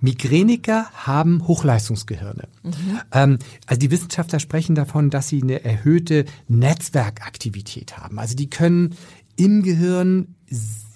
Migräniker 0.00 0.90
haben 0.92 1.46
Hochleistungsgehirne. 1.46 2.48
Mhm. 2.62 2.72
Ähm, 3.12 3.38
also 3.66 3.78
die 3.78 3.90
Wissenschaftler 3.90 4.40
sprechen 4.40 4.74
davon, 4.74 5.10
dass 5.10 5.28
sie 5.28 5.42
eine 5.42 5.64
erhöhte 5.64 6.24
Netzwerkaktivität 6.48 7.98
haben. 7.98 8.18
Also 8.18 8.34
die 8.34 8.50
können 8.50 8.94
im 9.36 9.62
Gehirn 9.62 10.34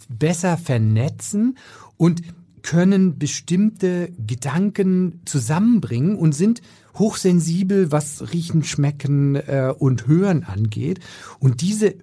besser 0.08 0.56
vernetzen 0.56 1.58
und 1.96 2.22
können 2.62 3.18
bestimmte 3.18 4.10
Gedanken 4.26 5.20
zusammenbringen 5.26 6.16
und 6.16 6.34
sind 6.34 6.62
hochsensibel, 6.98 7.92
was 7.92 8.32
Riechen, 8.32 8.64
Schmecken 8.64 9.36
äh, 9.36 9.72
und 9.76 10.06
Hören 10.06 10.44
angeht. 10.44 11.00
Und 11.40 11.60
diese 11.60 11.94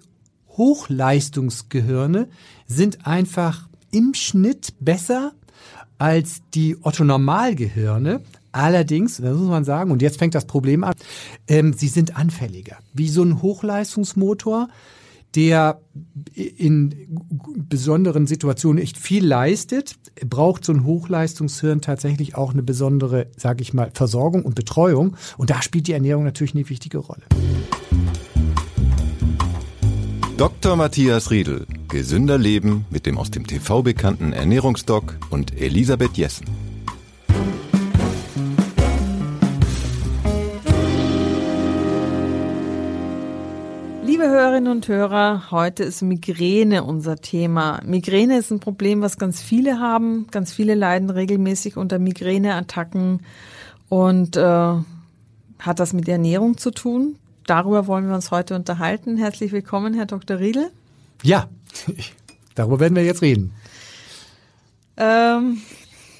Hochleistungsgehirne 0.50 2.28
sind 2.66 3.06
einfach 3.06 3.68
im 3.90 4.14
Schnitt 4.14 4.74
besser 4.80 5.32
als 6.02 6.42
die 6.52 6.76
Otto-Normalgehirne. 6.82 8.22
Allerdings, 8.50 9.18
das 9.18 9.36
muss 9.36 9.48
man 9.48 9.62
sagen, 9.62 9.92
und 9.92 10.02
jetzt 10.02 10.18
fängt 10.18 10.34
das 10.34 10.46
Problem 10.46 10.82
an, 10.82 10.94
ähm, 11.46 11.74
sie 11.74 11.86
sind 11.86 12.16
anfälliger. 12.16 12.78
Wie 12.92 13.08
so 13.08 13.22
ein 13.22 13.40
Hochleistungsmotor, 13.40 14.68
der 15.36 15.80
in 16.34 17.22
besonderen 17.54 18.26
Situationen 18.26 18.82
echt 18.82 18.98
viel 18.98 19.24
leistet, 19.24 19.94
braucht 20.26 20.64
so 20.64 20.72
ein 20.72 20.84
Hochleistungshirn 20.84 21.80
tatsächlich 21.80 22.34
auch 22.34 22.52
eine 22.52 22.64
besondere, 22.64 23.28
sage 23.36 23.62
ich 23.62 23.72
mal, 23.72 23.92
Versorgung 23.94 24.42
und 24.42 24.56
Betreuung. 24.56 25.16
Und 25.38 25.50
da 25.50 25.62
spielt 25.62 25.86
die 25.86 25.92
Ernährung 25.92 26.24
natürlich 26.24 26.56
eine 26.56 26.68
wichtige 26.68 26.98
Rolle. 26.98 27.22
Dr. 30.38 30.76
Matthias 30.76 31.30
Riedel. 31.30 31.66
Gesünder 31.88 32.38
Leben 32.38 32.86
mit 32.88 33.04
dem 33.04 33.18
aus 33.18 33.30
dem 33.30 33.46
TV 33.46 33.82
bekannten 33.82 34.32
Ernährungsdoc 34.32 35.18
und 35.28 35.60
Elisabeth 35.60 36.16
Jessen. 36.16 36.46
Liebe 44.04 44.24
Hörerinnen 44.24 44.72
und 44.72 44.88
Hörer, 44.88 45.50
heute 45.50 45.84
ist 45.84 46.00
Migräne 46.00 46.82
unser 46.82 47.16
Thema. 47.16 47.80
Migräne 47.84 48.38
ist 48.38 48.50
ein 48.50 48.60
Problem, 48.60 49.02
was 49.02 49.18
ganz 49.18 49.42
viele 49.42 49.80
haben. 49.80 50.28
Ganz 50.30 50.50
viele 50.50 50.74
leiden 50.74 51.10
regelmäßig 51.10 51.76
unter 51.76 51.98
Migräneattacken 51.98 53.20
und 53.90 54.36
äh, 54.38 54.40
hat 54.40 55.78
das 55.78 55.92
mit 55.92 56.08
Ernährung 56.08 56.56
zu 56.56 56.70
tun 56.70 57.16
darüber 57.46 57.86
wollen 57.86 58.08
wir 58.08 58.14
uns 58.14 58.30
heute 58.30 58.54
unterhalten. 58.54 59.16
Herzlich 59.16 59.52
willkommen, 59.52 59.94
Herr 59.94 60.06
Dr. 60.06 60.38
Riedel. 60.38 60.70
Ja, 61.22 61.48
darüber 62.54 62.80
werden 62.80 62.96
wir 62.96 63.04
jetzt 63.04 63.22
reden. 63.22 63.52
Ähm, 64.96 65.62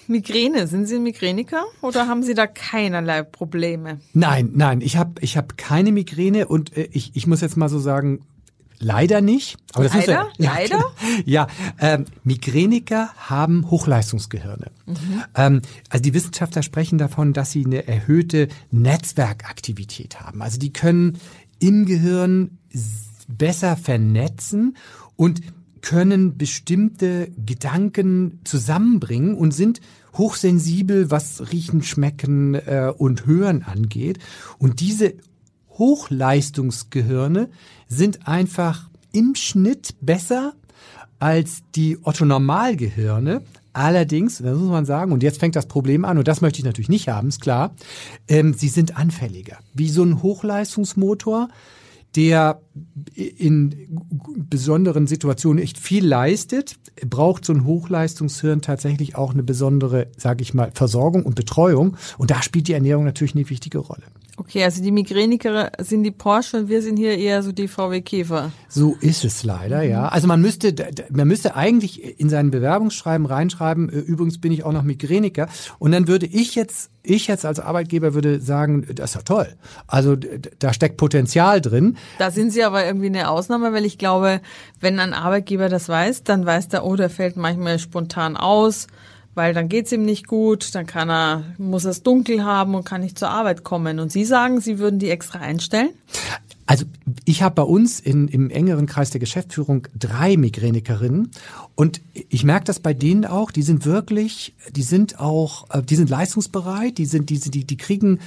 Migräne, 0.06 0.66
sind 0.66 0.86
Sie 0.86 0.96
ein 0.96 1.02
Migräniker 1.02 1.64
oder 1.80 2.08
haben 2.08 2.22
Sie 2.22 2.34
da 2.34 2.46
keinerlei 2.46 3.22
Probleme? 3.22 4.00
Nein, 4.12 4.50
nein, 4.54 4.80
ich 4.80 4.96
habe 4.96 5.20
ich 5.20 5.36
hab 5.36 5.56
keine 5.56 5.92
Migräne 5.92 6.48
und 6.48 6.76
äh, 6.76 6.88
ich, 6.92 7.12
ich 7.14 7.26
muss 7.26 7.40
jetzt 7.40 7.56
mal 7.56 7.68
so 7.68 7.78
sagen, 7.78 8.20
Leider 8.82 9.20
nicht. 9.20 9.56
Aber 9.74 9.84
das 9.84 9.94
leider? 9.94 10.28
Ist 10.32 10.38
ja, 10.38 10.54
leider? 10.54 10.84
Ja, 11.24 11.46
ähm, 11.78 12.06
Migräniker 12.24 13.10
haben 13.16 13.70
Hochleistungsgehirne. 13.70 14.72
Mhm. 14.86 15.22
Ähm, 15.36 15.62
also 15.88 16.02
die 16.02 16.14
Wissenschaftler 16.14 16.62
sprechen 16.62 16.98
davon, 16.98 17.32
dass 17.32 17.52
sie 17.52 17.64
eine 17.64 17.86
erhöhte 17.86 18.48
Netzwerkaktivität 18.70 20.20
haben. 20.20 20.42
Also 20.42 20.58
die 20.58 20.72
können 20.72 21.18
im 21.60 21.86
Gehirn 21.86 22.58
besser 23.28 23.76
vernetzen 23.76 24.76
und 25.14 25.40
können 25.80 26.36
bestimmte 26.36 27.30
Gedanken 27.44 28.40
zusammenbringen 28.44 29.34
und 29.34 29.52
sind 29.52 29.80
hochsensibel, 30.14 31.10
was 31.10 31.52
Riechen, 31.52 31.82
Schmecken 31.82 32.54
äh, 32.54 32.92
und 32.96 33.26
Hören 33.26 33.62
angeht. 33.62 34.18
Und 34.58 34.80
diese 34.80 35.14
Hochleistungsgehirne 35.78 37.48
sind 37.88 38.26
einfach 38.26 38.88
im 39.12 39.34
Schnitt 39.34 39.94
besser 40.00 40.54
als 41.18 41.62
die 41.74 41.98
Otto-Normalgehirne. 42.02 43.42
Allerdings, 43.72 44.38
das 44.38 44.58
muss 44.58 44.70
man 44.70 44.84
sagen, 44.84 45.12
und 45.12 45.22
jetzt 45.22 45.38
fängt 45.38 45.56
das 45.56 45.66
Problem 45.66 46.04
an, 46.04 46.18
und 46.18 46.28
das 46.28 46.40
möchte 46.40 46.58
ich 46.58 46.64
natürlich 46.64 46.88
nicht 46.88 47.08
haben, 47.08 47.28
ist 47.28 47.40
klar, 47.40 47.74
ähm, 48.28 48.54
sie 48.54 48.68
sind 48.68 48.96
anfälliger. 48.96 49.58
Wie 49.72 49.88
so 49.88 50.02
ein 50.02 50.22
Hochleistungsmotor, 50.22 51.48
der 52.16 52.60
in 53.14 54.02
besonderen 54.36 55.06
Situationen 55.06 55.62
echt 55.62 55.78
viel 55.78 56.06
leistet, 56.06 56.76
braucht 57.08 57.44
so 57.44 57.52
ein 57.52 57.64
Hochleistungshirn 57.64 58.60
tatsächlich 58.62 59.16
auch 59.16 59.32
eine 59.32 59.42
besondere, 59.42 60.08
sage 60.16 60.42
ich 60.42 60.54
mal, 60.54 60.70
Versorgung 60.74 61.24
und 61.24 61.34
Betreuung. 61.34 61.96
Und 62.18 62.30
da 62.30 62.42
spielt 62.42 62.68
die 62.68 62.74
Ernährung 62.74 63.04
natürlich 63.04 63.34
eine 63.34 63.48
wichtige 63.48 63.78
Rolle. 63.78 64.02
Okay, 64.36 64.64
also 64.64 64.82
die 64.82 64.90
Migräniker 64.92 65.72
sind 65.78 66.04
die 66.04 66.10
Porsche 66.10 66.56
und 66.58 66.68
wir 66.68 66.80
sind 66.80 66.96
hier 66.96 67.18
eher 67.18 67.42
so 67.42 67.52
die 67.52 67.68
VW 67.68 68.00
Käfer. 68.00 68.50
So 68.68 68.96
ist 69.00 69.24
es 69.24 69.44
leider, 69.44 69.82
ja. 69.82 70.08
Also 70.08 70.26
man 70.26 70.40
müsste, 70.40 70.74
man 71.10 71.28
müsste 71.28 71.54
eigentlich 71.54 72.18
in 72.18 72.30
seinen 72.30 72.50
Bewerbungsschreiben 72.50 73.26
reinschreiben, 73.26 73.90
äh, 73.90 73.98
übrigens 73.98 74.40
bin 74.40 74.50
ich 74.50 74.64
auch 74.64 74.72
noch 74.72 74.84
Migräniker. 74.84 75.48
Und 75.78 75.92
dann 75.92 76.08
würde 76.08 76.26
ich 76.26 76.54
jetzt, 76.54 76.90
ich 77.02 77.26
jetzt 77.26 77.44
als 77.44 77.60
Arbeitgeber 77.60 78.14
würde 78.14 78.40
sagen, 78.40 78.86
das 78.94 79.10
ist 79.10 79.16
ja 79.16 79.22
toll. 79.22 79.48
Also 79.86 80.16
da 80.16 80.72
steckt 80.72 80.96
Potenzial 80.96 81.60
drin. 81.60 81.96
Da 82.18 82.30
sind 82.30 82.52
Sie 82.52 82.62
aber 82.62 82.84
irgendwie 82.84 83.06
eine 83.06 83.28
Ausnahme, 83.28 83.72
weil 83.72 83.84
ich 83.84 83.98
glaube, 83.98 84.40
wenn 84.80 85.00
ein 85.00 85.12
Arbeitgeber 85.12 85.68
das 85.68 85.88
weiß, 85.88 86.22
dann 86.22 86.46
weiß 86.46 86.68
der, 86.68 86.84
oh, 86.84 86.96
der 86.96 87.10
fällt 87.10 87.36
manchmal 87.36 87.78
spontan 87.78 88.36
aus 88.36 88.86
weil 89.34 89.54
dann 89.54 89.68
geht's 89.68 89.92
ihm 89.92 90.04
nicht 90.04 90.26
gut, 90.26 90.74
dann 90.74 90.86
kann 90.86 91.10
er, 91.10 91.44
muss 91.58 91.84
es 91.84 92.02
dunkel 92.02 92.44
haben 92.44 92.74
und 92.74 92.84
kann 92.84 93.00
nicht 93.00 93.18
zur 93.18 93.30
Arbeit 93.30 93.64
kommen. 93.64 93.98
Und 93.98 94.12
Sie 94.12 94.24
sagen, 94.24 94.60
Sie 94.60 94.78
würden 94.78 94.98
die 94.98 95.10
extra 95.10 95.38
einstellen? 95.38 95.90
Also 96.72 96.86
ich 97.26 97.42
habe 97.42 97.56
bei 97.56 97.64
uns 97.64 98.00
in, 98.00 98.28
im 98.28 98.48
engeren 98.48 98.86
Kreis 98.86 99.10
der 99.10 99.20
Geschäftsführung 99.20 99.88
drei 99.94 100.38
Migränikerinnen 100.38 101.30
und 101.74 102.00
ich 102.14 102.44
merke 102.44 102.64
das 102.64 102.80
bei 102.80 102.94
denen 102.94 103.26
auch, 103.26 103.50
die 103.50 103.60
sind 103.60 103.84
wirklich, 103.84 104.54
die 104.70 104.82
sind 104.82 105.20
auch, 105.20 105.68
äh, 105.68 105.82
die 105.82 105.96
sind 105.96 106.08
leistungsbereit, 106.08 106.96
die 106.96 107.04
sind, 107.04 107.28
die, 107.28 107.38
die, 107.38 107.66
die 107.66 107.76
kriegen 107.76 108.20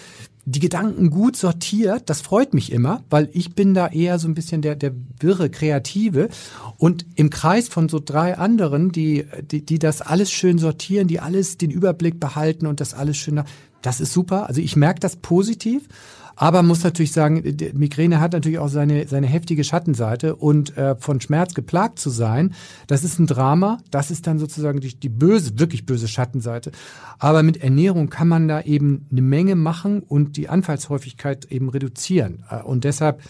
die 0.46 0.60
Gedanken 0.60 1.10
gut 1.10 1.36
sortiert. 1.36 2.08
Das 2.08 2.22
freut 2.22 2.54
mich 2.54 2.72
immer, 2.72 3.04
weil 3.10 3.30
ich 3.34 3.56
bin 3.56 3.74
da 3.74 3.88
eher 3.88 4.20
so 4.20 4.28
ein 4.28 4.36
bisschen 4.36 4.62
der, 4.62 4.76
der 4.76 4.92
wirre 5.20 5.50
Kreative. 5.50 6.30
Und 6.78 7.08
im 7.16 7.32
Kreis 7.32 7.68
von 7.68 7.90
so 7.90 8.00
drei 8.00 8.38
anderen, 8.38 8.92
die, 8.92 9.26
die, 9.42 9.66
die 9.66 9.80
das 9.80 10.04
alles 10.04 10.30
schön 10.30 10.60
sortieren, 10.60 11.08
die 11.08 11.20
alles 11.20 11.58
den 11.58 11.72
Überblick 11.72 12.20
behalten 12.20 12.68
und 12.68 12.80
das 12.80 12.94
alles 12.94 13.18
schön, 13.18 13.42
das 13.82 14.00
ist 14.00 14.14
super. 14.14 14.48
Also 14.48 14.62
ich 14.62 14.76
merke 14.76 15.00
das 15.00 15.16
positiv. 15.16 15.90
Aber 16.36 16.64
muss 16.64 16.84
natürlich 16.84 17.12
sagen, 17.12 17.44
Migräne 17.74 18.20
hat 18.20 18.34
natürlich 18.34 18.60
auch 18.60 18.68
seine, 18.68 19.08
seine 19.08 19.28
heftige 19.28 19.64
Schattenseite 19.64 20.36
und 20.36 20.78
äh, 20.78 20.96
von 20.96 21.22
Schmerz 21.22 21.54
geplagt 21.54 22.00
zu 22.00 22.10
sein, 22.10 22.54
das 22.88 23.04
ist 23.04 23.20
ein 23.20 23.28
Drama. 23.28 23.80
Das 23.92 24.12
ist 24.12 24.28
dann 24.28 24.40
sozusagen 24.40 24.80
die, 24.80 24.96
die 24.96 25.10
böse, 25.10 25.58
wirklich 25.60 25.86
böse 25.86 26.08
Schattenseite. 26.08 26.72
Aber 27.20 27.44
mit 27.44 27.58
Ernährung 27.58 28.10
kann 28.10 28.28
man 28.28 28.48
da 28.48 28.62
eben 28.62 29.08
eine 29.12 29.22
Menge 29.22 29.56
machen 29.56 30.02
und 30.02 30.38
die 30.38 30.50
Anfallshäufigkeit 30.50 31.46
eben 31.46 31.70
reduzieren. 31.70 32.44
Äh, 32.50 32.62
und 32.62 32.84
deshalb 32.84 33.22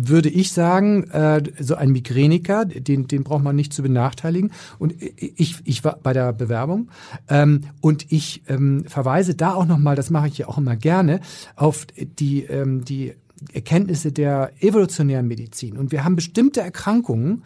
würde 0.00 0.28
ich 0.28 0.52
sagen, 0.52 1.04
äh, 1.10 1.42
so 1.58 1.76
ein 1.76 1.90
Migräniker, 1.90 2.64
den, 2.64 3.06
den 3.06 3.24
braucht 3.24 3.44
man 3.44 3.56
nicht 3.56 3.72
zu 3.72 3.82
benachteiligen. 3.82 4.50
Und 4.78 4.94
ich, 5.00 5.56
ich 5.64 5.84
war 5.84 5.98
bei 6.02 6.12
der 6.12 6.32
Bewerbung 6.32 6.90
ähm, 7.28 7.62
und 7.80 8.10
ich 8.10 8.42
ähm, 8.48 8.84
verweise 8.86 9.34
da 9.34 9.54
auch 9.54 9.66
nochmal, 9.66 9.96
das 9.96 10.10
mache 10.10 10.28
ich 10.28 10.38
ja 10.38 10.48
auch 10.48 10.58
immer 10.58 10.76
gerne, 10.76 11.20
auf 11.56 11.86
die, 11.96 12.42
ähm, 12.44 12.84
die 12.84 13.14
Erkenntnisse 13.52 14.12
der 14.12 14.52
evolutionären 14.60 15.28
Medizin. 15.28 15.76
Und 15.76 15.92
wir 15.92 16.04
haben 16.04 16.16
bestimmte 16.16 16.60
Erkrankungen, 16.60 17.44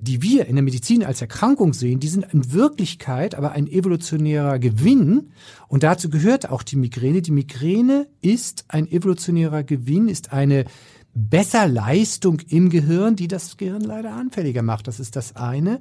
die 0.00 0.22
wir 0.22 0.46
in 0.46 0.54
der 0.54 0.62
Medizin 0.62 1.04
als 1.04 1.20
Erkrankung 1.20 1.72
sehen, 1.72 1.98
die 1.98 2.08
sind 2.08 2.26
in 2.32 2.52
Wirklichkeit 2.52 3.34
aber 3.34 3.52
ein 3.52 3.66
evolutionärer 3.66 4.58
Gewinn. 4.60 5.30
Und 5.66 5.82
dazu 5.82 6.08
gehört 6.08 6.50
auch 6.50 6.62
die 6.62 6.76
Migräne. 6.76 7.20
Die 7.20 7.32
Migräne 7.32 8.06
ist 8.20 8.64
ein 8.68 8.88
evolutionärer 8.88 9.64
Gewinn, 9.64 10.08
ist 10.08 10.32
eine 10.32 10.66
besser 11.14 11.66
Leistung 11.66 12.40
im 12.48 12.70
Gehirn, 12.70 13.16
die 13.16 13.28
das 13.28 13.56
Gehirn 13.56 13.82
leider 13.82 14.12
anfälliger 14.12 14.62
macht. 14.62 14.86
Das 14.86 15.00
ist 15.00 15.16
das 15.16 15.36
eine. 15.36 15.78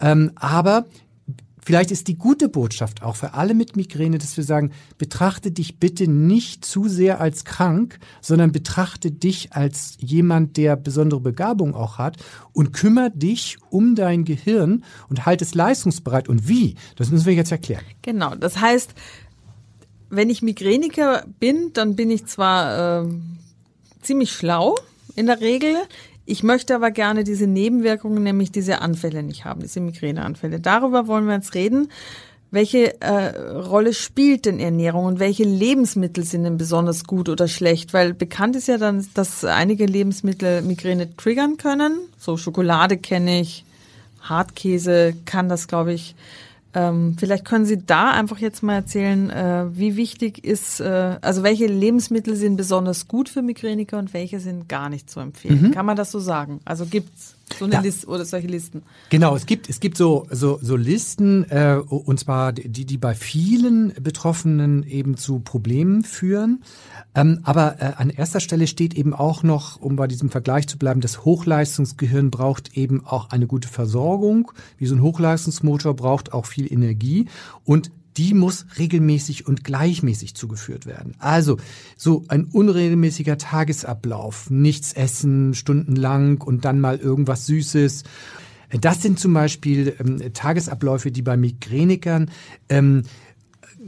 Ähm, 0.00 0.32
aber 0.36 0.86
Vielleicht 1.68 1.90
ist 1.90 2.08
die 2.08 2.16
gute 2.16 2.48
Botschaft 2.48 3.02
auch 3.02 3.14
für 3.14 3.34
alle 3.34 3.52
mit 3.52 3.76
Migräne, 3.76 4.16
dass 4.16 4.38
wir 4.38 4.44
sagen, 4.44 4.72
betrachte 4.96 5.50
dich 5.50 5.78
bitte 5.78 6.10
nicht 6.10 6.64
zu 6.64 6.88
sehr 6.88 7.20
als 7.20 7.44
krank, 7.44 7.98
sondern 8.22 8.52
betrachte 8.52 9.10
dich 9.10 9.52
als 9.52 9.98
jemand, 10.00 10.56
der 10.56 10.76
besondere 10.76 11.20
Begabung 11.20 11.74
auch 11.74 11.98
hat 11.98 12.16
und 12.54 12.72
kümmere 12.72 13.10
dich 13.10 13.58
um 13.68 13.96
dein 13.96 14.24
Gehirn 14.24 14.82
und 15.10 15.26
halt 15.26 15.42
es 15.42 15.54
leistungsbereit. 15.54 16.26
Und 16.30 16.48
wie? 16.48 16.76
Das 16.96 17.10
müssen 17.10 17.26
wir 17.26 17.34
jetzt 17.34 17.52
erklären. 17.52 17.84
Genau. 18.00 18.34
Das 18.34 18.58
heißt, 18.58 18.94
wenn 20.08 20.30
ich 20.30 20.40
Migräniker 20.40 21.26
bin, 21.38 21.74
dann 21.74 21.96
bin 21.96 22.10
ich 22.10 22.24
zwar 22.24 23.02
äh, 23.04 23.08
ziemlich 24.08 24.32
schlau 24.32 24.74
in 25.16 25.26
der 25.26 25.40
Regel. 25.40 25.76
Ich 26.24 26.42
möchte 26.42 26.74
aber 26.74 26.90
gerne 26.90 27.24
diese 27.24 27.46
Nebenwirkungen, 27.46 28.22
nämlich 28.22 28.50
diese 28.50 28.80
Anfälle 28.80 29.22
nicht 29.22 29.44
haben, 29.44 29.60
diese 29.60 29.80
Migräneanfälle. 29.80 30.60
Darüber 30.60 31.06
wollen 31.06 31.26
wir 31.26 31.34
jetzt 31.34 31.54
reden. 31.54 31.88
welche 32.50 32.98
äh, 33.02 33.36
Rolle 33.58 33.92
spielt 33.92 34.46
denn 34.46 34.58
Ernährung 34.58 35.04
und 35.04 35.18
welche 35.20 35.44
Lebensmittel 35.44 36.24
sind 36.24 36.44
denn 36.44 36.56
besonders 36.56 37.04
gut 37.04 37.28
oder 37.28 37.46
schlecht? 37.48 37.92
Weil 37.92 38.14
bekannt 38.14 38.56
ist 38.56 38.68
ja 38.68 38.78
dann, 38.78 39.06
dass 39.12 39.44
einige 39.44 39.84
Lebensmittel 39.84 40.62
Migräne 40.62 41.14
triggern 41.16 41.58
können. 41.58 41.98
So 42.16 42.38
Schokolade 42.38 42.96
kenne 42.96 43.42
ich, 43.42 43.66
Hartkäse 44.22 45.14
kann 45.26 45.50
das, 45.50 45.68
glaube 45.68 45.92
ich. 45.92 46.14
Ähm, 46.74 47.16
vielleicht 47.18 47.44
können 47.46 47.64
Sie 47.64 47.78
da 47.78 48.10
einfach 48.10 48.38
jetzt 48.38 48.62
mal 48.62 48.74
erzählen, 48.74 49.30
äh, 49.30 49.66
wie 49.72 49.96
wichtig 49.96 50.44
ist, 50.44 50.80
äh, 50.80 51.16
also 51.22 51.42
welche 51.42 51.66
Lebensmittel 51.66 52.36
sind 52.36 52.56
besonders 52.56 53.08
gut 53.08 53.30
für 53.30 53.40
Migräniker 53.40 53.98
und 53.98 54.12
welche 54.12 54.38
sind 54.38 54.68
gar 54.68 54.90
nicht 54.90 55.08
zu 55.08 55.20
empfehlen. 55.20 55.62
Mhm. 55.62 55.70
Kann 55.70 55.86
man 55.86 55.96
das 55.96 56.10
so 56.10 56.20
sagen? 56.20 56.60
Also 56.66 56.84
gibt's 56.84 57.36
so 57.58 57.64
eine 57.64 57.74
ja. 57.74 57.80
Liste 57.80 58.06
oder 58.06 58.24
solche 58.24 58.46
Listen. 58.46 58.82
Genau, 59.08 59.34
es 59.34 59.46
gibt 59.46 59.70
es 59.70 59.80
gibt 59.80 59.96
so 59.96 60.26
so 60.30 60.58
so 60.60 60.76
Listen 60.76 61.44
äh, 61.50 61.80
und 61.88 62.20
zwar 62.20 62.52
die 62.52 62.84
die 62.84 62.98
bei 62.98 63.14
vielen 63.14 63.94
Betroffenen 64.00 64.82
eben 64.82 65.16
zu 65.16 65.40
Problemen 65.40 66.04
führen. 66.04 66.62
Ähm, 67.18 67.40
aber 67.42 67.80
äh, 67.80 67.92
an 67.96 68.10
erster 68.10 68.38
Stelle 68.38 68.68
steht 68.68 68.94
eben 68.94 69.12
auch 69.12 69.42
noch, 69.42 69.80
um 69.80 69.96
bei 69.96 70.06
diesem 70.06 70.30
Vergleich 70.30 70.68
zu 70.68 70.78
bleiben, 70.78 71.00
das 71.00 71.24
Hochleistungsgehirn 71.24 72.30
braucht 72.30 72.76
eben 72.76 73.04
auch 73.04 73.30
eine 73.30 73.48
gute 73.48 73.66
Versorgung. 73.66 74.52
Wie 74.76 74.86
so 74.86 74.94
ein 74.94 75.02
Hochleistungsmotor 75.02 75.96
braucht 75.96 76.32
auch 76.32 76.46
viel 76.46 76.72
Energie 76.72 77.26
und 77.64 77.90
die 78.16 78.34
muss 78.34 78.66
regelmäßig 78.78 79.48
und 79.48 79.64
gleichmäßig 79.64 80.36
zugeführt 80.36 80.86
werden. 80.86 81.14
Also 81.18 81.56
so 81.96 82.24
ein 82.28 82.44
unregelmäßiger 82.44 83.36
Tagesablauf, 83.36 84.48
nichts 84.50 84.92
essen 84.92 85.54
stundenlang 85.54 86.40
und 86.40 86.64
dann 86.64 86.80
mal 86.80 86.98
irgendwas 86.98 87.46
Süßes. 87.46 88.04
Das 88.80 89.02
sind 89.02 89.18
zum 89.18 89.34
Beispiel 89.34 89.96
ähm, 89.98 90.32
Tagesabläufe, 90.34 91.10
die 91.10 91.22
bei 91.22 91.36
Migränikern 91.36 92.30
ähm, 92.68 93.02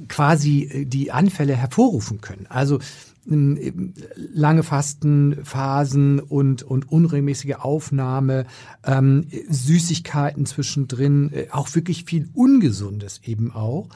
quasi 0.09 0.65
äh, 0.65 0.85
die 0.85 1.12
Anfälle 1.12 1.56
hervorrufen 1.56 2.21
können. 2.21 2.47
Also 2.49 2.81
lange 3.25 4.62
Fastenphasen 4.62 6.20
und, 6.20 6.62
und 6.62 6.90
unregelmäßige 6.90 7.56
Aufnahme, 7.56 8.46
ähm, 8.84 9.26
Süßigkeiten 9.49 10.46
zwischendrin, 10.46 11.32
äh, 11.32 11.46
auch 11.50 11.75
wirklich 11.75 12.05
viel 12.05 12.28
Ungesundes 12.34 13.20
eben 13.25 13.52
auch. 13.52 13.88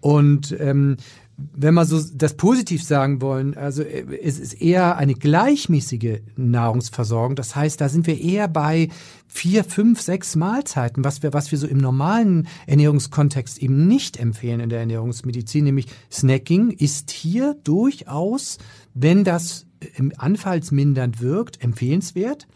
Und 0.00 0.54
ähm, 0.60 0.98
wenn 1.36 1.74
wir 1.74 1.84
so 1.84 2.00
das 2.14 2.34
positiv 2.34 2.82
sagen 2.82 3.20
wollen, 3.20 3.56
also 3.56 3.82
äh, 3.82 4.04
es 4.22 4.38
ist 4.38 4.60
eher 4.60 4.96
eine 4.96 5.14
gleichmäßige 5.14 6.20
Nahrungsversorgung. 6.36 7.36
Das 7.36 7.54
heißt, 7.54 7.80
da 7.80 7.88
sind 7.88 8.06
wir 8.06 8.20
eher 8.20 8.48
bei 8.48 8.88
vier, 9.26 9.64
fünf, 9.64 10.00
sechs 10.00 10.34
Mahlzeiten, 10.36 11.04
was 11.04 11.22
wir, 11.22 11.32
was 11.32 11.50
wir 11.50 11.58
so 11.58 11.66
im 11.66 11.78
normalen 11.78 12.48
Ernährungskontext 12.66 13.58
eben 13.58 13.86
nicht 13.86 14.18
empfehlen 14.18 14.60
in 14.60 14.70
der 14.70 14.80
Ernährungsmedizin, 14.80 15.64
nämlich 15.64 15.86
Snacking 16.10 16.70
ist 16.70 17.10
hier 17.10 17.56
durchaus, 17.64 18.58
wenn 18.94 19.24
das 19.24 19.66
anfallsmindernd 20.16 21.20
wirkt, 21.20 21.62
empfehlenswert. 21.62 22.46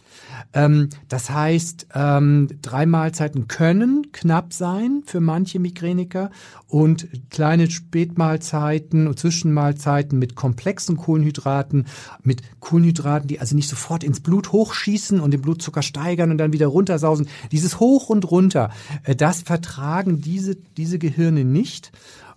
Ähm, 0.53 0.89
das 1.09 1.31
heißt, 1.31 1.89
ähm, 1.95 2.49
drei 2.63 2.87
Mahlzeiten 2.87 3.49
können 3.49 4.13
knapp 4.13 4.53
sein 4.53 5.03
für 5.05 5.21
manche 5.21 5.59
Migräniker 5.59 6.31
und 6.67 7.09
kleine 7.31 7.71
Spätmahlzeiten 7.71 9.07
und 9.07 9.19
Zwischenmahlzeiten 9.19 10.19
mit 10.19 10.35
komplexen 10.35 10.97
Kohlenhydraten, 10.97 11.87
mit 12.23 12.43
Kohlenhydraten, 12.61 13.29
die 13.29 13.41
also 13.41 13.55
nicht 13.55 13.69
sofort 13.69 14.05
ins 14.05 14.21
Blut 14.21 14.53
hochschießen 14.53 15.21
und 15.21 15.33
den 15.33 15.43
Blutzucker 15.43 15.83
steigern 15.83 16.31
und 16.31 16.39
dann 16.39 16.53
wieder 16.53 16.67
runtersausen. 16.67 17.29
Dieses 17.53 17.81
Hoch 17.81 18.09
und 18.09 18.31
Runter, 18.31 18.71
äh, 19.05 19.15
das 19.15 19.43
vertragen 19.43 20.21
diese, 20.21 20.57
diese 20.77 20.99
Gehirne 20.99 21.45
nicht. 21.45 21.93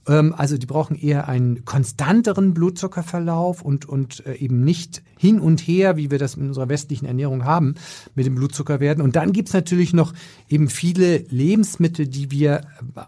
Ähm, 0.07 0.33
also 0.35 0.57
die 0.57 0.65
brauchen 0.65 0.95
eher 0.95 1.27
einen 1.27 1.65
konstanteren 1.65 2.53
Blutzuckerverlauf 2.53 3.61
und, 3.61 3.87
und 3.87 4.25
äh, 4.25 4.35
eben 4.35 4.63
nicht 4.63 5.03
hin 5.17 5.39
und 5.39 5.61
her, 5.61 5.97
wie 5.97 6.11
wir 6.11 6.19
das 6.19 6.35
in 6.35 6.47
unserer 6.47 6.69
westlichen 6.69 7.05
Ernährung 7.05 7.45
haben, 7.45 7.75
mit 8.15 8.25
dem 8.25 8.35
Blutzucker 8.35 8.79
werden. 8.79 9.01
Und 9.01 9.15
dann 9.15 9.31
gibt's 9.31 9.53
natürlich 9.53 9.93
noch 9.93 10.13
eben 10.49 10.69
viele 10.69 11.19
Lebensmittel, 11.29 12.07
die 12.07 12.31
wir 12.31 12.61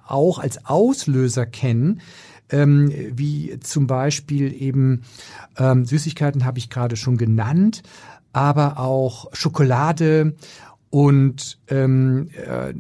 auch 0.07 0.39
als 0.39 0.65
Auslöser 0.65 1.45
kennen. 1.45 2.01
Ähm, 2.51 2.93
wie 3.11 3.59
zum 3.59 3.87
Beispiel 3.87 4.53
eben 4.61 5.01
ähm, 5.57 5.83
Süßigkeiten 5.83 6.45
habe 6.45 6.59
ich 6.59 6.69
gerade 6.69 6.95
schon 6.95 7.17
genannt, 7.17 7.81
aber 8.33 8.77
auch 8.77 9.33
Schokolade 9.33 10.35
und 10.89 11.57
ähm, 11.67 12.29
äh, 12.35 12.73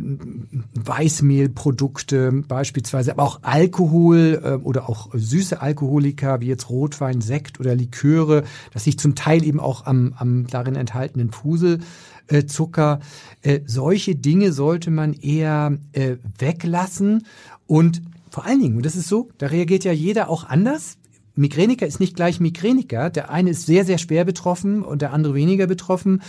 Weißmehlprodukte 0.73 2.31
beispielsweise, 2.47 3.11
aber 3.11 3.23
auch 3.23 3.39
Alkohol 3.41 4.41
äh, 4.43 4.53
oder 4.63 4.89
auch 4.89 5.09
süße 5.13 5.61
Alkoholika 5.61 6.39
wie 6.39 6.47
jetzt 6.47 6.69
Rotwein, 6.69 7.21
Sekt 7.21 7.59
oder 7.59 7.75
Liköre, 7.75 8.43
das 8.73 8.85
sich 8.85 8.97
zum 8.97 9.15
Teil 9.15 9.43
eben 9.43 9.59
auch 9.59 9.85
am, 9.85 10.13
am 10.17 10.47
darin 10.47 10.75
enthaltenen 10.75 11.31
Fuselzucker. 11.31 12.99
Äh, 13.41 13.61
solche 13.65 14.15
Dinge 14.15 14.53
sollte 14.53 14.91
man 14.91 15.13
eher 15.13 15.77
äh, 15.91 16.15
weglassen 16.37 17.25
und 17.67 18.01
vor 18.29 18.45
allen 18.45 18.61
Dingen, 18.61 18.77
und 18.77 18.85
das 18.85 18.95
ist 18.95 19.07
so, 19.07 19.29
da 19.37 19.47
reagiert 19.47 19.83
ja 19.85 19.93
jeder 19.93 20.29
auch 20.29 20.43
anders. 20.43 20.97
Migräniker 21.35 21.85
ist 21.87 21.99
nicht 21.99 22.15
gleich 22.15 22.39
Migräniker. 22.39 23.09
Der 23.09 23.29
eine 23.29 23.51
ist 23.51 23.65
sehr, 23.65 23.85
sehr 23.85 23.97
schwer 23.97 24.25
betroffen 24.25 24.83
und 24.83 25.01
der 25.01 25.13
andere 25.13 25.33
weniger 25.35 25.67
betroffen. 25.67 26.21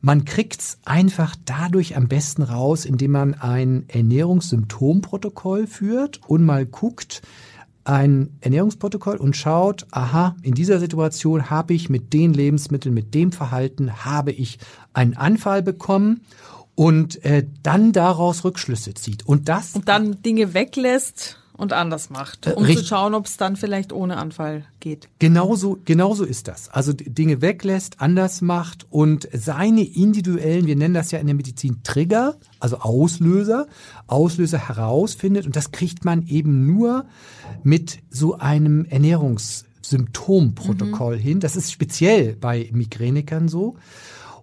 Man 0.00 0.24
kriegt's 0.24 0.78
einfach 0.84 1.36
dadurch 1.44 1.96
am 1.96 2.08
besten 2.08 2.42
raus, 2.42 2.86
indem 2.86 3.10
man 3.10 3.34
ein 3.34 3.84
Ernährungssymptomprotokoll 3.88 5.66
führt 5.66 6.20
und 6.26 6.44
mal 6.44 6.64
guckt, 6.64 7.22
ein 7.84 8.36
Ernährungsprotokoll 8.40 9.16
und 9.16 9.36
schaut, 9.36 9.86
aha, 9.90 10.36
in 10.42 10.54
dieser 10.54 10.78
Situation 10.78 11.50
habe 11.50 11.74
ich 11.74 11.90
mit 11.90 12.12
den 12.12 12.32
Lebensmitteln, 12.32 12.94
mit 12.94 13.14
dem 13.14 13.32
Verhalten, 13.32 14.04
habe 14.04 14.32
ich 14.32 14.58
einen 14.92 15.16
Anfall 15.16 15.62
bekommen 15.62 16.22
und 16.74 17.22
äh, 17.24 17.46
dann 17.62 17.92
daraus 17.92 18.44
Rückschlüsse 18.44 18.94
zieht. 18.94 19.26
Und 19.26 19.48
das. 19.48 19.74
Und 19.74 19.88
dann 19.88 20.22
Dinge 20.22 20.54
weglässt 20.54 21.39
und 21.60 21.72
anders 21.74 22.08
macht, 22.08 22.46
äh, 22.46 22.54
um 22.54 22.64
Richt 22.64 22.78
zu 22.80 22.86
schauen, 22.86 23.12
ob 23.14 23.26
es 23.26 23.36
dann 23.36 23.54
vielleicht 23.54 23.92
ohne 23.92 24.16
Anfall 24.16 24.64
geht. 24.80 25.10
Genauso, 25.18 25.78
genauso 25.84 26.24
ist 26.24 26.48
das. 26.48 26.70
Also 26.70 26.94
Dinge 26.94 27.42
weglässt, 27.42 28.00
anders 28.00 28.40
macht 28.40 28.86
und 28.88 29.28
seine 29.32 29.82
individuellen, 29.82 30.64
wir 30.66 30.74
nennen 30.74 30.94
das 30.94 31.10
ja 31.10 31.18
in 31.18 31.26
der 31.26 31.34
Medizin 31.34 31.82
Trigger, 31.84 32.36
also 32.60 32.78
Auslöser, 32.78 33.66
Auslöser 34.06 34.56
herausfindet 34.56 35.44
und 35.44 35.54
das 35.54 35.70
kriegt 35.70 36.06
man 36.06 36.26
eben 36.26 36.64
nur 36.66 37.04
mit 37.62 37.98
so 38.08 38.38
einem 38.38 38.86
Ernährungssymptomprotokoll 38.86 41.16
mhm. 41.16 41.20
hin. 41.20 41.40
Das 41.40 41.56
ist 41.56 41.72
speziell 41.72 42.36
bei 42.36 42.70
Migränikern 42.72 43.48
so. 43.48 43.76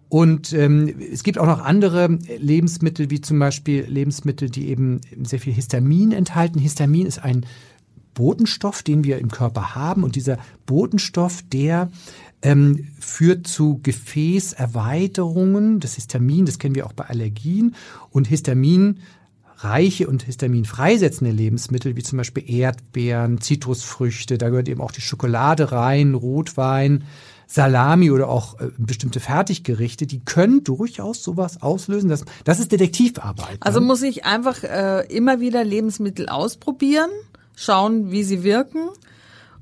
Und 0.10 0.54
ähm, 0.54 0.94
es 1.12 1.24
gibt 1.24 1.38
auch 1.38 1.46
noch 1.46 1.64
andere 1.64 2.18
Lebensmittel, 2.40 3.10
wie 3.10 3.22
zum 3.22 3.40
Beispiel 3.40 3.84
Lebensmittel, 3.84 4.50
die 4.50 4.70
eben 4.70 5.02
sehr 5.24 5.40
viel 5.40 5.54
Histamin 5.54 6.12
enthalten. 6.12 6.60
Histamin 6.60 7.06
ist 7.06 7.24
ein 7.24 7.46
Botenstoff, 8.14 8.84
den 8.84 9.04
wir 9.04 9.20
im 9.20 9.30
Körper 9.30 9.76
haben. 9.76 10.04
Und 10.04 10.16
dieser 10.16 10.38
Botenstoff, 10.66 11.44
der 11.52 11.92
ähm, 12.42 12.88
führt 13.00 13.48
zu 13.48 13.80
Gefäßerweiterungen. 13.84 15.80
Das 15.80 15.96
Histamin, 15.96 16.46
das 16.46 16.58
kennen 16.58 16.76
wir 16.76 16.86
auch 16.86 16.94
bei 16.94 17.06
Allergien. 17.06 17.76
Und 18.10 18.28
Histamin 18.28 19.00
reiche 19.58 20.08
und 20.08 20.24
Histamin 20.24 20.66
freisetzende 20.66 21.32
Lebensmittel, 21.32 21.96
wie 21.96 22.04
zum 22.04 22.18
Beispiel 22.18 22.44
Erdbeeren, 22.48 23.42
Zitrusfrüchte, 23.42 24.38
da 24.38 24.50
gehört 24.50 24.70
eben 24.70 24.82
auch 24.82 24.92
die 24.92 25.02
Schokolade 25.02 25.72
rein, 25.72 26.14
Rotwein, 26.14 27.04
Salami 27.48 28.12
oder 28.12 28.28
auch 28.28 28.60
äh, 28.60 28.70
bestimmte 28.78 29.20
Fertiggerichte, 29.20 30.06
die 30.06 30.20
können 30.20 30.64
durchaus 30.64 31.24
sowas 31.24 31.62
auslösen. 31.62 32.10
Das, 32.10 32.26
das 32.44 32.60
ist 32.60 32.72
Detektivarbeit. 32.72 33.58
Also 33.62 33.80
ne? 33.80 33.86
muss 33.86 34.02
ich 34.02 34.26
einfach 34.26 34.64
äh, 34.64 35.06
immer 35.08 35.40
wieder 35.40 35.64
Lebensmittel 35.64 36.28
ausprobieren, 36.28 37.10
schauen, 37.56 38.12
wie 38.12 38.24
sie 38.24 38.44
wirken. 38.44 38.90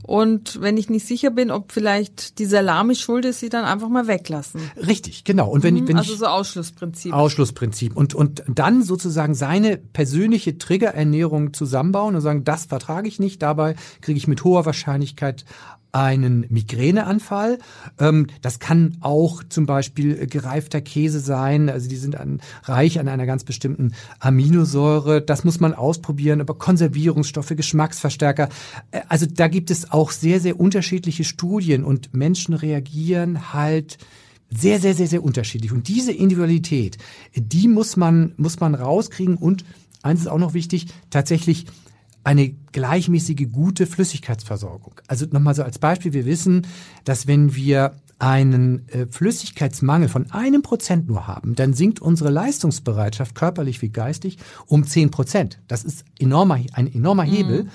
Und 0.08 0.62
wenn 0.62 0.77
ich 0.77 0.88
nicht 0.88 1.08
sicher 1.08 1.32
bin, 1.32 1.50
ob 1.50 1.72
vielleicht 1.72 2.38
die 2.38 2.46
Salami 2.46 2.94
schuld 2.94 3.25
ist, 3.25 3.39
sie 3.39 3.50
dann 3.50 3.65
einfach 3.65 3.89
mal 3.89 4.06
weglassen. 4.06 4.62
Richtig, 4.77 5.24
genau. 5.24 5.50
Und 5.50 5.63
wenn, 5.63 5.74
mhm, 5.74 5.88
wenn 5.88 5.98
also 5.98 6.15
so 6.15 6.27
Ausschlussprinzip. 6.27 7.12
Ausschlussprinzip. 7.12 7.98
Und, 7.98 8.13
und 8.13 8.44
dann 8.48 8.84
sozusagen 8.84 9.34
seine 9.34 9.77
persönliche 9.77 10.60
Triggerernährung 10.60 11.54
zusammenbauen 11.54 12.13
und 12.13 12.22
sagen, 12.22 12.44
das 12.44 12.65
vertrage 12.65 13.08
ich 13.08 13.20
nicht, 13.20 13.42
dabei 13.42 13.75
kriege 14.01 14.18
ich 14.18 14.27
mit 14.27 14.44
hoher 14.44 14.68
Wahrscheinlichkeit 14.68 15.44
einen 15.95 16.45
Migräneanfall. 16.49 17.57
Ähm, 17.99 18.27
das 18.41 18.59
kann 18.59 18.97
auch 18.99 19.43
zum 19.47 19.65
Beispiel 19.65 20.27
gereifter 20.27 20.81
Käse 20.81 21.21
sein. 21.21 21.69
Also 21.69 21.87
die 21.87 21.95
sind 21.95 22.17
an, 22.17 22.41
reich 22.63 22.99
an 22.99 23.07
einer 23.07 23.25
ganz 23.25 23.45
bestimmten 23.45 23.93
Aminosäure. 24.19 25.21
Das 25.21 25.45
muss 25.45 25.61
man 25.61 25.73
ausprobieren. 25.73 26.41
Aber 26.41 26.55
Konservierungsstoffe, 26.55 27.53
Geschmacksverstärker. 27.55 28.49
Äh, 28.91 29.01
also 29.07 29.25
da 29.25 29.47
gibt 29.47 29.71
es 29.71 29.89
auch 29.89 30.11
sehr, 30.11 30.41
sehr 30.41 30.59
unterschiedliche 30.59 31.23
Studien 31.23 31.85
und 31.85 32.13
Menschen 32.13 32.55
reagieren 32.55 33.53
halt 33.53 33.97
sehr, 34.49 34.81
sehr, 34.81 34.95
sehr, 34.95 35.07
sehr 35.07 35.23
unterschiedlich. 35.23 35.71
Und 35.71 35.87
diese 35.87 36.11
Individualität, 36.11 36.97
die 37.35 37.69
muss 37.69 37.95
man, 37.95 38.33
muss 38.35 38.59
man 38.59 38.75
rauskriegen 38.75 39.37
und 39.37 39.63
eins 40.03 40.19
ist 40.19 40.27
auch 40.27 40.39
noch 40.39 40.53
wichtig, 40.53 40.87
tatsächlich 41.09 41.67
eine 42.25 42.50
gleichmäßige, 42.72 43.48
gute 43.51 43.86
Flüssigkeitsversorgung. 43.86 44.96
Also 45.08 45.25
nochmal 45.32 45.55
so 45.55 45.63
als 45.63 45.79
Beispiel, 45.79 46.13
wir 46.13 46.25
wissen, 46.25 46.67
dass 47.03 47.27
wenn 47.27 47.55
wir 47.55 47.94
einen 48.17 48.88
äh, 48.89 49.08
Flüssigkeitsmangel 49.10 50.10
von 50.10 50.32
einem 50.32 50.62
Prozent 50.62 51.08
nur 51.08 51.27
haben, 51.27 51.55
dann 51.55 51.74
sinkt 51.74 52.01
unsere 52.01 52.29
Leistungsbereitschaft, 52.29 53.36
körperlich 53.36 53.82
wie 53.82 53.89
geistig, 53.89 54.38
um 54.67 54.86
zehn 54.86 55.12
Prozent. 55.12 55.60
Das 55.67 55.84
ist 55.84 56.05
enormer, 56.20 56.60
ein 56.74 56.94
enormer 56.94 57.24
Hebel. 57.24 57.67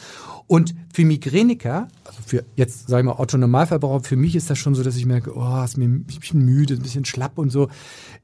Und 0.51 0.75
für 0.93 1.05
Migräniker, 1.05 1.87
also 2.03 2.19
für 2.27 2.45
jetzt 2.57 2.89
sage 2.89 3.03
ich 3.03 3.07
mal 3.07 3.21
Otto 3.23 3.39
Normalverbraucher, 3.39 4.03
für 4.03 4.17
mich 4.17 4.35
ist 4.35 4.51
das 4.51 4.59
schon 4.59 4.75
so, 4.75 4.83
dass 4.83 4.97
ich 4.97 5.07
merke, 5.07 5.33
oh, 5.37 5.63
ist 5.63 5.77
mir 5.77 6.01
ich 6.09 6.33
bin 6.33 6.45
müde, 6.45 6.75
ein 6.75 6.83
bisschen 6.83 7.05
schlapp 7.05 7.39
und 7.39 7.51
so. 7.51 7.69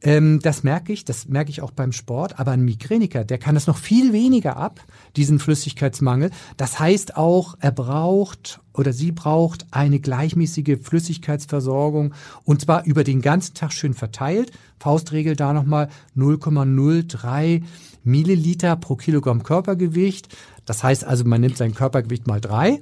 Ähm, 0.02 0.40
das 0.42 0.64
merke 0.64 0.92
ich, 0.92 1.04
das 1.04 1.28
merke 1.28 1.50
ich 1.50 1.62
auch 1.62 1.70
beim 1.70 1.92
Sport. 1.92 2.40
Aber 2.40 2.50
ein 2.50 2.64
Migräniker, 2.64 3.24
der 3.24 3.38
kann 3.38 3.54
das 3.54 3.68
noch 3.68 3.76
viel 3.76 4.12
weniger 4.12 4.56
ab, 4.56 4.80
diesen 5.14 5.38
Flüssigkeitsmangel. 5.38 6.32
Das 6.56 6.80
heißt 6.80 7.16
auch, 7.16 7.54
er 7.60 7.70
braucht 7.70 8.58
oder 8.74 8.92
sie 8.92 9.12
braucht 9.12 9.64
eine 9.70 10.00
gleichmäßige 10.00 10.78
Flüssigkeitsversorgung 10.82 12.12
und 12.42 12.60
zwar 12.60 12.86
über 12.86 13.04
den 13.04 13.22
ganzen 13.22 13.54
Tag 13.54 13.72
schön 13.72 13.94
verteilt. 13.94 14.50
Faustregel 14.80 15.36
da 15.36 15.52
nochmal 15.52 15.90
0,03 16.16 17.62
Milliliter 18.02 18.76
pro 18.76 18.96
Kilogramm 18.96 19.42
Körpergewicht. 19.42 20.28
Das 20.66 20.82
heißt 20.82 21.04
also, 21.04 21.24
man 21.24 21.40
nimmt 21.40 21.56
sein 21.56 21.74
Körpergewicht 21.74 22.26
mal 22.26 22.40
drei. 22.40 22.80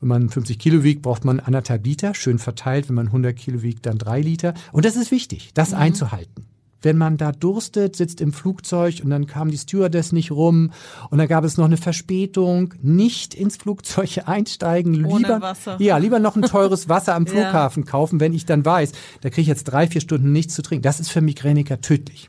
Wenn 0.00 0.08
man 0.08 0.28
50 0.28 0.58
Kilo 0.58 0.82
wiegt, 0.82 1.02
braucht 1.02 1.24
man 1.24 1.40
anderthalb 1.40 1.84
Liter, 1.86 2.14
schön 2.14 2.38
verteilt. 2.38 2.88
Wenn 2.88 2.96
man 2.96 3.06
100 3.06 3.36
Kilo 3.36 3.62
wiegt, 3.62 3.86
dann 3.86 3.98
drei 3.98 4.20
Liter. 4.20 4.54
Und 4.72 4.84
das 4.84 4.96
ist 4.96 5.10
wichtig, 5.10 5.50
das 5.54 5.70
mhm. 5.70 5.78
einzuhalten 5.78 6.46
wenn 6.82 6.98
man 6.98 7.16
da 7.16 7.32
durstet, 7.32 7.96
sitzt 7.96 8.20
im 8.20 8.32
Flugzeug 8.32 9.00
und 9.02 9.10
dann 9.10 9.26
kam 9.26 9.50
die 9.50 9.58
Stewardess 9.58 10.12
nicht 10.12 10.30
rum 10.30 10.72
und 11.10 11.18
dann 11.18 11.28
gab 11.28 11.44
es 11.44 11.56
noch 11.56 11.64
eine 11.64 11.76
Verspätung, 11.76 12.74
nicht 12.82 13.34
ins 13.34 13.56
Flugzeug 13.56 14.22
einsteigen, 14.26 15.04
Ohne 15.06 15.18
lieber 15.18 15.40
Wasser. 15.40 15.76
ja, 15.80 15.96
lieber 15.96 16.18
noch 16.18 16.36
ein 16.36 16.42
teures 16.42 16.88
Wasser 16.88 17.14
am 17.14 17.26
Flughafen 17.26 17.84
ja. 17.84 17.90
kaufen, 17.90 18.20
wenn 18.20 18.34
ich 18.34 18.46
dann 18.46 18.64
weiß, 18.64 18.92
da 19.20 19.30
kriege 19.30 19.42
ich 19.42 19.48
jetzt 19.48 19.64
drei, 19.64 19.86
vier 19.86 20.00
Stunden 20.00 20.32
nichts 20.32 20.54
zu 20.54 20.62
trinken. 20.62 20.82
Das 20.82 21.00
ist 21.00 21.10
für 21.10 21.20
Migräniker 21.20 21.80
tödlich. 21.80 22.28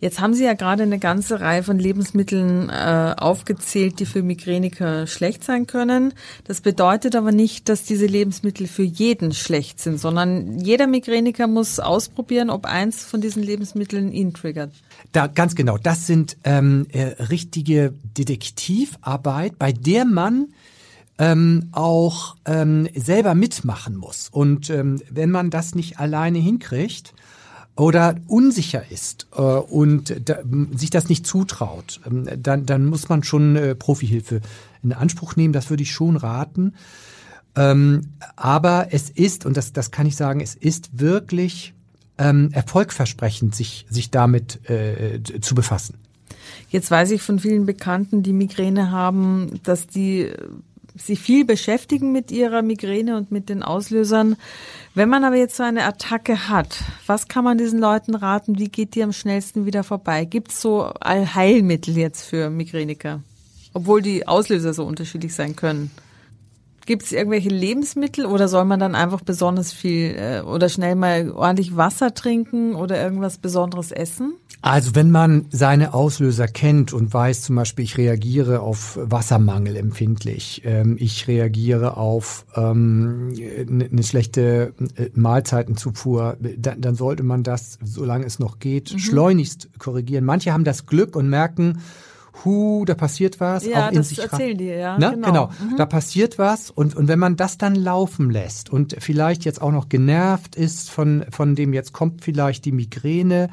Jetzt 0.00 0.20
haben 0.20 0.34
Sie 0.34 0.44
ja 0.44 0.54
gerade 0.54 0.84
eine 0.84 0.98
ganze 0.98 1.40
Reihe 1.40 1.62
von 1.62 1.78
Lebensmitteln 1.78 2.68
äh, 2.68 3.14
aufgezählt, 3.16 3.98
die 4.00 4.06
für 4.06 4.22
Migräniker 4.22 5.06
schlecht 5.06 5.44
sein 5.44 5.66
können. 5.66 6.14
Das 6.44 6.60
bedeutet 6.60 7.16
aber 7.16 7.32
nicht, 7.32 7.68
dass 7.68 7.82
diese 7.82 8.06
Lebensmittel 8.06 8.66
für 8.66 8.82
jeden 8.84 9.32
schlecht 9.32 9.80
sind, 9.80 9.98
sondern 9.98 10.58
jeder 10.60 10.86
Migräniker 10.86 11.46
muss 11.46 11.80
ausprobieren, 11.80 12.50
ob 12.50 12.66
eins 12.66 13.04
von 13.04 13.20
diesen 13.20 13.42
Lebensmitteln 13.42 14.12
ihn 14.12 14.34
triggert. 14.34 14.72
Da 15.12 15.26
ganz 15.26 15.54
genau. 15.54 15.78
Das 15.78 16.06
sind 16.06 16.36
ähm, 16.44 16.86
äh, 16.92 17.22
richtige 17.24 17.94
Detektivarbeit, 18.16 19.58
bei 19.58 19.72
der 19.72 20.04
man 20.04 20.48
ähm, 21.18 21.68
auch 21.72 22.36
ähm, 22.46 22.88
selber 22.94 23.34
mitmachen 23.34 23.96
muss. 23.96 24.28
Und 24.30 24.70
ähm, 24.70 25.02
wenn 25.10 25.30
man 25.30 25.50
das 25.50 25.74
nicht 25.74 25.98
alleine 25.98 26.38
hinkriegt, 26.38 27.12
oder 27.78 28.16
unsicher 28.26 28.82
ist 28.90 29.28
äh, 29.36 29.40
und 29.40 30.28
da, 30.28 30.38
sich 30.74 30.90
das 30.90 31.08
nicht 31.08 31.26
zutraut, 31.26 32.00
ähm, 32.06 32.28
dann, 32.42 32.66
dann 32.66 32.86
muss 32.86 33.08
man 33.08 33.22
schon 33.22 33.56
äh, 33.56 33.74
Profihilfe 33.74 34.40
in 34.82 34.92
Anspruch 34.92 35.36
nehmen. 35.36 35.52
Das 35.52 35.70
würde 35.70 35.84
ich 35.84 35.92
schon 35.92 36.16
raten. 36.16 36.74
Ähm, 37.56 38.08
aber 38.36 38.88
es 38.90 39.10
ist, 39.10 39.46
und 39.46 39.56
das, 39.56 39.72
das 39.72 39.90
kann 39.90 40.06
ich 40.06 40.16
sagen, 40.16 40.40
es 40.40 40.54
ist 40.54 40.98
wirklich 40.98 41.72
ähm, 42.18 42.50
erfolgversprechend, 42.52 43.54
sich, 43.54 43.86
sich 43.88 44.10
damit 44.10 44.68
äh, 44.68 45.20
zu 45.40 45.54
befassen. 45.54 45.94
Jetzt 46.70 46.90
weiß 46.90 47.12
ich 47.12 47.22
von 47.22 47.38
vielen 47.38 47.64
Bekannten, 47.64 48.22
die 48.22 48.32
Migräne 48.32 48.90
haben, 48.90 49.60
dass 49.62 49.86
die 49.86 50.32
sich 51.00 51.20
viel 51.20 51.44
beschäftigen 51.44 52.12
mit 52.12 52.30
ihrer 52.30 52.62
Migräne 52.62 53.16
und 53.16 53.30
mit 53.30 53.48
den 53.48 53.62
Auslösern. 53.62 54.36
Wenn 54.94 55.08
man 55.08 55.24
aber 55.24 55.36
jetzt 55.36 55.56
so 55.56 55.62
eine 55.62 55.84
Attacke 55.84 56.48
hat, 56.48 56.82
was 57.06 57.28
kann 57.28 57.44
man 57.44 57.58
diesen 57.58 57.78
Leuten 57.78 58.14
raten? 58.14 58.58
Wie 58.58 58.68
geht 58.68 58.94
die 58.94 59.02
am 59.02 59.12
schnellsten 59.12 59.66
wieder 59.66 59.84
vorbei? 59.84 60.24
Gibt 60.24 60.50
es 60.50 60.60
so 60.60 60.84
Allheilmittel 60.84 61.96
jetzt 61.96 62.24
für 62.24 62.50
Migräniker? 62.50 63.22
Obwohl 63.74 64.02
die 64.02 64.26
Auslöser 64.26 64.74
so 64.74 64.84
unterschiedlich 64.84 65.34
sein 65.34 65.54
können. 65.54 65.90
Gibt 66.88 67.02
es 67.02 67.12
irgendwelche 67.12 67.50
Lebensmittel 67.50 68.24
oder 68.24 68.48
soll 68.48 68.64
man 68.64 68.80
dann 68.80 68.94
einfach 68.94 69.20
besonders 69.20 69.74
viel 69.74 70.16
äh, 70.16 70.40
oder 70.40 70.70
schnell 70.70 70.94
mal 70.94 71.30
ordentlich 71.32 71.76
Wasser 71.76 72.14
trinken 72.14 72.74
oder 72.74 72.98
irgendwas 72.98 73.36
Besonderes 73.36 73.92
essen? 73.92 74.32
Also 74.62 74.94
wenn 74.94 75.10
man 75.10 75.44
seine 75.50 75.92
Auslöser 75.92 76.48
kennt 76.48 76.94
und 76.94 77.12
weiß 77.12 77.42
zum 77.42 77.56
Beispiel, 77.56 77.84
ich 77.84 77.98
reagiere 77.98 78.60
auf 78.60 78.98
Wassermangel 79.02 79.76
empfindlich, 79.76 80.62
ähm, 80.64 80.96
ich 80.98 81.28
reagiere 81.28 81.98
auf 81.98 82.46
ähm, 82.56 83.34
eine 83.36 84.02
schlechte 84.02 84.72
äh, 84.96 85.10
Mahlzeitenzufuhr, 85.12 86.38
dann, 86.56 86.80
dann, 86.80 86.94
sollte 86.94 87.22
man 87.22 87.42
das, 87.42 87.78
solange 87.84 88.24
es 88.24 88.38
noch 88.38 88.60
geht, 88.60 88.94
mhm. 88.94 88.98
schleunigst 88.98 89.68
korrigieren. 89.78 90.24
Manche 90.24 90.54
haben 90.54 90.64
das 90.64 90.86
Glück 90.86 91.16
und 91.16 91.28
merken, 91.28 91.82
hu, 92.44 92.84
da 92.84 92.94
passiert 92.94 93.40
was. 93.40 93.64
Ja, 93.64 93.86
auch 93.86 93.90
in 93.90 93.96
das 93.96 94.08
sich 94.10 94.18
erzählen 94.20 94.56
die, 94.56 94.66
ja. 94.66 94.98
Ne? 94.98 95.12
Genau, 95.14 95.26
genau. 95.26 95.46
Mhm. 95.46 95.76
da 95.76 95.86
passiert 95.86 96.38
was 96.38 96.70
und, 96.70 96.96
und 96.96 97.08
wenn 97.08 97.18
man 97.18 97.36
das 97.36 97.58
dann 97.58 97.74
laufen 97.74 98.30
lässt 98.30 98.70
und 98.70 98.96
vielleicht 98.98 99.44
jetzt 99.44 99.60
auch 99.60 99.72
noch 99.72 99.88
genervt 99.88 100.56
ist 100.56 100.90
von, 100.90 101.24
von 101.30 101.54
dem, 101.54 101.72
jetzt 101.72 101.92
kommt 101.92 102.24
vielleicht 102.24 102.64
die 102.64 102.72
Migräne 102.72 103.48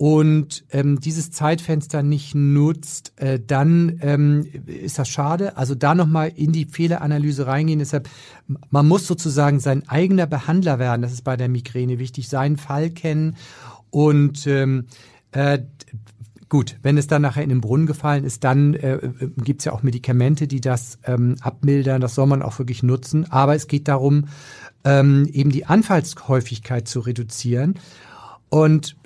und 0.00 0.64
ähm, 0.70 0.98
dieses 0.98 1.30
Zeitfenster 1.30 2.02
nicht 2.02 2.34
nutzt, 2.34 3.12
äh, 3.16 3.38
dann 3.38 3.98
ähm, 4.00 4.46
ist 4.64 4.98
das 4.98 5.10
schade. 5.10 5.58
Also 5.58 5.74
da 5.74 5.94
nochmal 5.94 6.32
in 6.34 6.52
die 6.52 6.64
Fehleranalyse 6.64 7.46
reingehen. 7.46 7.80
Deshalb, 7.80 8.08
man 8.70 8.88
muss 8.88 9.06
sozusagen 9.06 9.60
sein 9.60 9.86
eigener 9.90 10.26
Behandler 10.26 10.78
werden. 10.78 11.02
Das 11.02 11.12
ist 11.12 11.22
bei 11.22 11.36
der 11.36 11.50
Migräne 11.50 11.98
wichtig. 11.98 12.30
Seinen 12.30 12.56
Fall 12.56 12.88
kennen 12.88 13.36
und 13.90 14.46
ähm, 14.46 14.86
äh, 15.32 15.58
Gut, 16.50 16.78
wenn 16.82 16.98
es 16.98 17.06
dann 17.06 17.22
nachher 17.22 17.44
in 17.44 17.48
den 17.48 17.60
Brunnen 17.60 17.86
gefallen 17.86 18.24
ist, 18.24 18.42
dann 18.42 18.74
äh, 18.74 18.98
gibt 19.36 19.60
es 19.60 19.66
ja 19.66 19.72
auch 19.72 19.84
Medikamente, 19.84 20.48
die 20.48 20.60
das 20.60 20.98
ähm, 21.04 21.36
abmildern. 21.40 22.00
Das 22.00 22.16
soll 22.16 22.26
man 22.26 22.42
auch 22.42 22.58
wirklich 22.58 22.82
nutzen. 22.82 23.30
Aber 23.30 23.54
es 23.54 23.68
geht 23.68 23.86
darum, 23.86 24.26
ähm, 24.82 25.28
eben 25.32 25.50
die 25.50 25.66
Anfallshäufigkeit 25.66 26.88
zu 26.88 27.00
reduzieren. 27.00 27.74
Und 28.48 28.96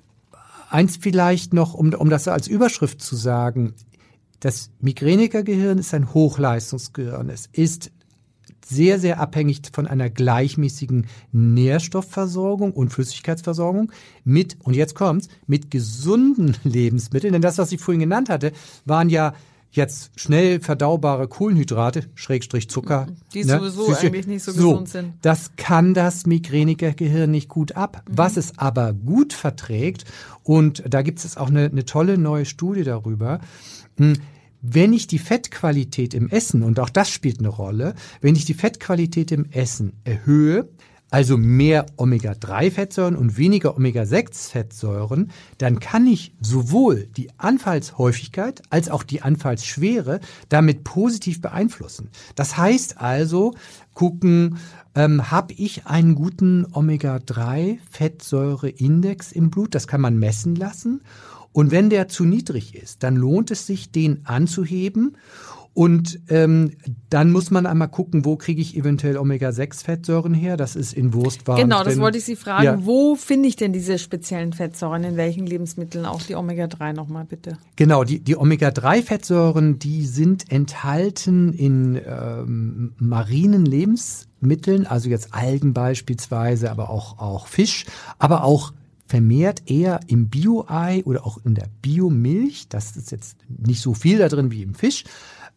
eins 0.71 0.97
vielleicht 0.97 1.53
noch, 1.53 1.75
um, 1.75 1.93
um 1.93 2.09
das 2.09 2.29
als 2.29 2.49
Überschrift 2.49 3.03
zu 3.03 3.15
sagen. 3.15 3.75
Das 4.41 4.71
Migränikergehirn 4.81 5.77
ist 5.77 5.93
ein 5.93 6.15
Hochleistungsgehirn. 6.15 7.29
Es 7.29 7.51
ist 7.53 7.93
sehr, 8.67 8.99
sehr 8.99 9.21
abhängig 9.21 9.63
von 9.73 9.87
einer 9.87 10.11
gleichmäßigen 10.11 11.07
Nährstoffversorgung 11.33 12.73
und 12.73 12.91
Flüssigkeitsversorgung 12.91 13.93
mit, 14.25 14.57
und 14.63 14.75
jetzt 14.75 14.95
kommt's, 14.95 15.29
mit 15.47 15.71
gesunden 15.71 16.57
Lebensmitteln. 16.65 17.33
Denn 17.33 17.43
das, 17.43 17.59
was 17.59 17.73
ich 17.73 17.81
vorhin 17.81 18.01
genannt 18.01 18.29
hatte, 18.29 18.53
waren 18.85 19.09
ja 19.09 19.35
jetzt 19.75 20.13
schnell 20.17 20.61
verdaubare 20.61 21.27
Kohlenhydrate, 21.27 22.05
Schrägstrich 22.15 22.71
Zucker. 22.71 23.09
Die 23.33 23.45
ne? 23.45 23.59
sowieso 23.59 23.87
Süße. 23.87 24.07
eigentlich 24.07 24.27
nicht 24.27 24.45
so, 24.45 24.53
so 24.53 24.71
gesund 24.71 24.89
sind. 24.89 25.15
Das 25.23 25.57
kann 25.57 25.95
das 25.95 26.27
Migränikergehirn 26.27 27.31
nicht 27.31 27.49
gut 27.49 27.73
ab. 27.73 28.05
Mhm. 28.09 28.19
Was 28.19 28.37
es 28.37 28.57
aber 28.59 28.93
gut 28.93 29.33
verträgt, 29.33 30.05
und 30.45 30.85
da 30.89 31.03
gibt 31.03 31.25
es 31.25 31.37
auch 31.37 31.49
eine, 31.49 31.65
eine 31.65 31.85
tolle 31.85 32.19
neue 32.19 32.45
Studie 32.45 32.85
darüber, 32.85 33.41
hm, 33.97 34.15
wenn 34.67 34.95
ich 34.95 35.07
die 35.07 35.19
Fettqualität 35.19 36.15
im 36.15 36.31
Essen, 36.31 36.63
und 36.63 36.81
auch 36.81 36.89
das 36.89 37.11
spielt 37.11 37.39
eine 37.39 37.49
Rolle, 37.49 37.95
wenn 38.23 38.35
ich 38.35 38.47
die 38.47 38.55
Fettqualität 38.55 39.31
im 39.31 39.45
Essen 39.51 39.93
erhöhe, 40.05 40.71
also 41.11 41.37
mehr 41.37 41.85
Omega-3-Fettsäuren 41.97 43.15
und 43.15 43.37
weniger 43.37 43.77
Omega-6-Fettsäuren, 43.77 45.31
dann 45.59 45.81
kann 45.81 46.07
ich 46.07 46.33
sowohl 46.41 47.07
die 47.07 47.29
Anfallshäufigkeit 47.37 48.63
als 48.71 48.89
auch 48.89 49.03
die 49.03 49.21
Anfallsschwere 49.23 50.21
damit 50.49 50.83
positiv 50.83 51.43
beeinflussen. 51.43 52.09
Das 52.35 52.57
heißt 52.57 52.99
also, 53.01 53.55
gucken, 53.93 54.57
ähm, 54.95 55.31
habe 55.31 55.53
ich 55.53 55.87
einen 55.87 56.15
guten 56.15 56.67
Omega-3-Fettsäure-Index 56.73 59.31
im 59.31 59.51
Blut, 59.51 59.75
das 59.75 59.87
kann 59.87 60.01
man 60.01 60.19
messen 60.19 60.57
lassen. 60.57 61.03
Und 61.55 61.71
wenn 61.71 61.89
der 61.89 62.09
zu 62.09 62.25
niedrig 62.25 62.75
ist, 62.75 63.05
dann 63.05 63.15
lohnt 63.15 63.53
es 63.53 63.65
sich, 63.65 63.93
den 63.93 64.27
anzuheben. 64.27 65.17
Und 65.73 66.21
ähm, 66.29 66.73
dann 67.11 67.31
muss 67.31 67.51
man 67.53 67.67
einmal 67.67 67.89
gucken, 67.89 68.25
wo 68.25 68.37
kriege 68.37 68.61
ich 68.61 68.77
eventuell 68.77 69.17
Omega-6-Fettsäuren 69.17 70.35
her. 70.35 70.57
Das 70.57 70.75
ist 70.75 70.93
in 70.93 71.15
Wurstwaren. 71.15 71.63
Genau, 71.63 71.85
das 71.85 71.99
wollte 71.99 72.19
ich 72.19 72.25
Sie 72.25 72.35
fragen. 72.37 72.65
Ja. 72.65 72.85
Wo 72.85 73.15
finde 73.15 73.49
ich 73.49 73.57
denn 73.57 73.73
diese 73.73 73.99
speziellen 73.99 74.53
Fettsäuren? 74.53 75.05
In 75.05 75.17
welchen 75.17 75.47
Lebensmitteln? 75.47 76.07
Auch 76.07 76.23
die 76.23 76.35
Omega-3 76.35 76.93
nochmal 76.93 77.25
bitte. 77.25 77.59
Genau, 77.77 78.03
die, 78.03 78.19
die 78.19 78.37
Omega-3-Fettsäuren, 78.37 79.79
die 79.79 80.07
sind 80.07 80.51
enthalten 80.51 81.53
in 81.53 82.01
ähm, 82.05 82.95
marinen 82.99 83.65
Lebensmitteln, 83.65 84.87
also 84.87 85.09
jetzt 85.09 85.35
Algen 85.35 85.73
beispielsweise, 85.73 86.71
aber 86.71 86.91
auch, 86.91 87.19
auch 87.19 87.47
Fisch, 87.47 87.87
aber 88.19 88.43
auch 88.43 88.73
vermehrt 89.07 89.71
eher 89.71 90.01
im 90.07 90.29
Bio-Ei 90.29 91.03
oder 91.05 91.27
auch 91.27 91.39
in 91.45 91.55
der 91.55 91.69
Biomilch, 91.83 92.69
das 92.69 92.97
ist 92.97 93.11
jetzt 93.11 93.37
nicht 93.49 93.81
so 93.81 93.95
viel 93.95 94.19
da 94.19 94.29
drin 94.29 94.51
wie 94.51 94.63
im 94.63 94.75
Fisch, 94.75 95.05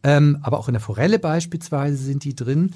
ähm, 0.03 0.37
aber 0.41 0.59
auch 0.59 0.67
in 0.67 0.73
der 0.73 0.81
Forelle 0.81 1.19
beispielsweise 1.19 1.97
sind 1.97 2.23
die 2.23 2.35
drin. 2.35 2.71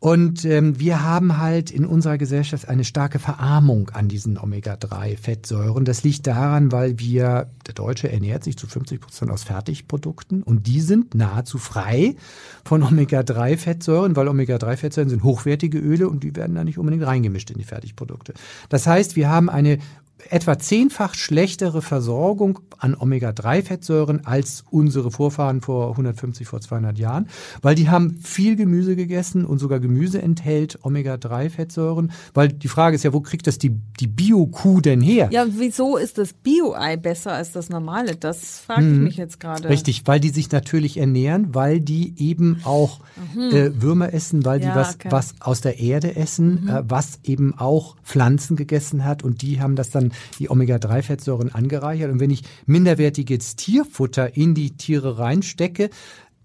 Und 0.00 0.46
ähm, 0.46 0.80
wir 0.80 1.04
haben 1.04 1.36
halt 1.36 1.70
in 1.70 1.84
unserer 1.84 2.16
Gesellschaft 2.16 2.70
eine 2.70 2.84
starke 2.84 3.18
Verarmung 3.18 3.90
an 3.90 4.08
diesen 4.08 4.38
Omega-3-Fettsäuren. 4.38 5.84
Das 5.84 6.02
liegt 6.04 6.26
daran, 6.26 6.72
weil 6.72 6.98
wir, 6.98 7.50
der 7.66 7.74
Deutsche 7.74 8.10
ernährt 8.10 8.42
sich 8.42 8.56
zu 8.56 8.66
50 8.66 8.98
Prozent 8.98 9.30
aus 9.30 9.42
Fertigprodukten 9.42 10.42
und 10.42 10.66
die 10.66 10.80
sind 10.80 11.14
nahezu 11.14 11.58
frei 11.58 12.16
von 12.64 12.82
Omega-3-Fettsäuren, 12.82 14.16
weil 14.16 14.28
Omega-3-Fettsäuren 14.28 15.10
sind 15.10 15.22
hochwertige 15.22 15.78
Öle 15.78 16.08
und 16.08 16.24
die 16.24 16.34
werden 16.34 16.54
da 16.54 16.64
nicht 16.64 16.78
unbedingt 16.78 17.04
reingemischt 17.06 17.50
in 17.50 17.58
die 17.58 17.64
Fertigprodukte. 17.64 18.32
Das 18.70 18.86
heißt, 18.86 19.16
wir 19.16 19.28
haben 19.28 19.50
eine 19.50 19.80
etwa 20.28 20.58
zehnfach 20.58 21.14
schlechtere 21.14 21.82
Versorgung 21.82 22.60
an 22.78 22.94
Omega-3-Fettsäuren 22.94 24.26
als 24.26 24.64
unsere 24.70 25.10
Vorfahren 25.10 25.60
vor 25.60 25.90
150, 25.90 26.46
vor 26.46 26.60
200 26.60 26.98
Jahren, 26.98 27.28
weil 27.62 27.74
die 27.74 27.88
haben 27.88 28.18
viel 28.22 28.56
Gemüse 28.56 28.96
gegessen 28.96 29.44
und 29.44 29.58
sogar 29.58 29.80
Gemüse 29.80 30.20
enthält 30.20 30.78
Omega-3-Fettsäuren, 30.82 32.12
weil 32.34 32.48
die 32.48 32.68
Frage 32.68 32.96
ist 32.96 33.04
ja, 33.04 33.12
wo 33.12 33.20
kriegt 33.20 33.46
das 33.46 33.58
die, 33.58 33.70
die 34.00 34.06
Bio-Kuh 34.06 34.80
denn 34.80 35.00
her? 35.00 35.28
Ja, 35.30 35.46
wieso 35.48 35.96
ist 35.96 36.18
das 36.18 36.32
Bio-Ei 36.32 36.96
besser 36.96 37.32
als 37.32 37.52
das 37.52 37.68
normale? 37.68 38.16
Das 38.16 38.60
frage 38.60 38.82
ich 38.82 38.94
hm, 38.94 39.04
mich 39.04 39.16
jetzt 39.16 39.40
gerade. 39.40 39.68
Richtig, 39.68 40.02
weil 40.06 40.20
die 40.20 40.30
sich 40.30 40.50
natürlich 40.50 40.96
ernähren, 40.96 41.54
weil 41.54 41.80
die 41.80 42.14
eben 42.18 42.60
auch 42.64 43.00
mhm. 43.34 43.54
äh, 43.54 43.82
Würmer 43.82 44.12
essen, 44.14 44.44
weil 44.44 44.62
ja, 44.62 44.70
die 44.70 44.78
was, 44.78 44.94
okay. 44.94 45.08
was 45.10 45.34
aus 45.40 45.60
der 45.60 45.78
Erde 45.78 46.16
essen, 46.16 46.64
mhm. 46.64 46.68
äh, 46.68 46.82
was 46.88 47.20
eben 47.24 47.58
auch 47.58 47.96
Pflanzen 48.04 48.56
gegessen 48.56 49.04
hat 49.04 49.22
und 49.22 49.42
die 49.42 49.60
haben 49.60 49.76
das 49.76 49.90
dann 49.90 50.09
die 50.38 50.50
Omega-3-Fettsäuren 50.50 51.52
angereichert. 51.52 52.10
Und 52.10 52.20
wenn 52.20 52.30
ich 52.30 52.42
minderwertiges 52.66 53.56
Tierfutter 53.56 54.36
in 54.36 54.54
die 54.54 54.76
Tiere 54.76 55.18
reinstecke, 55.18 55.90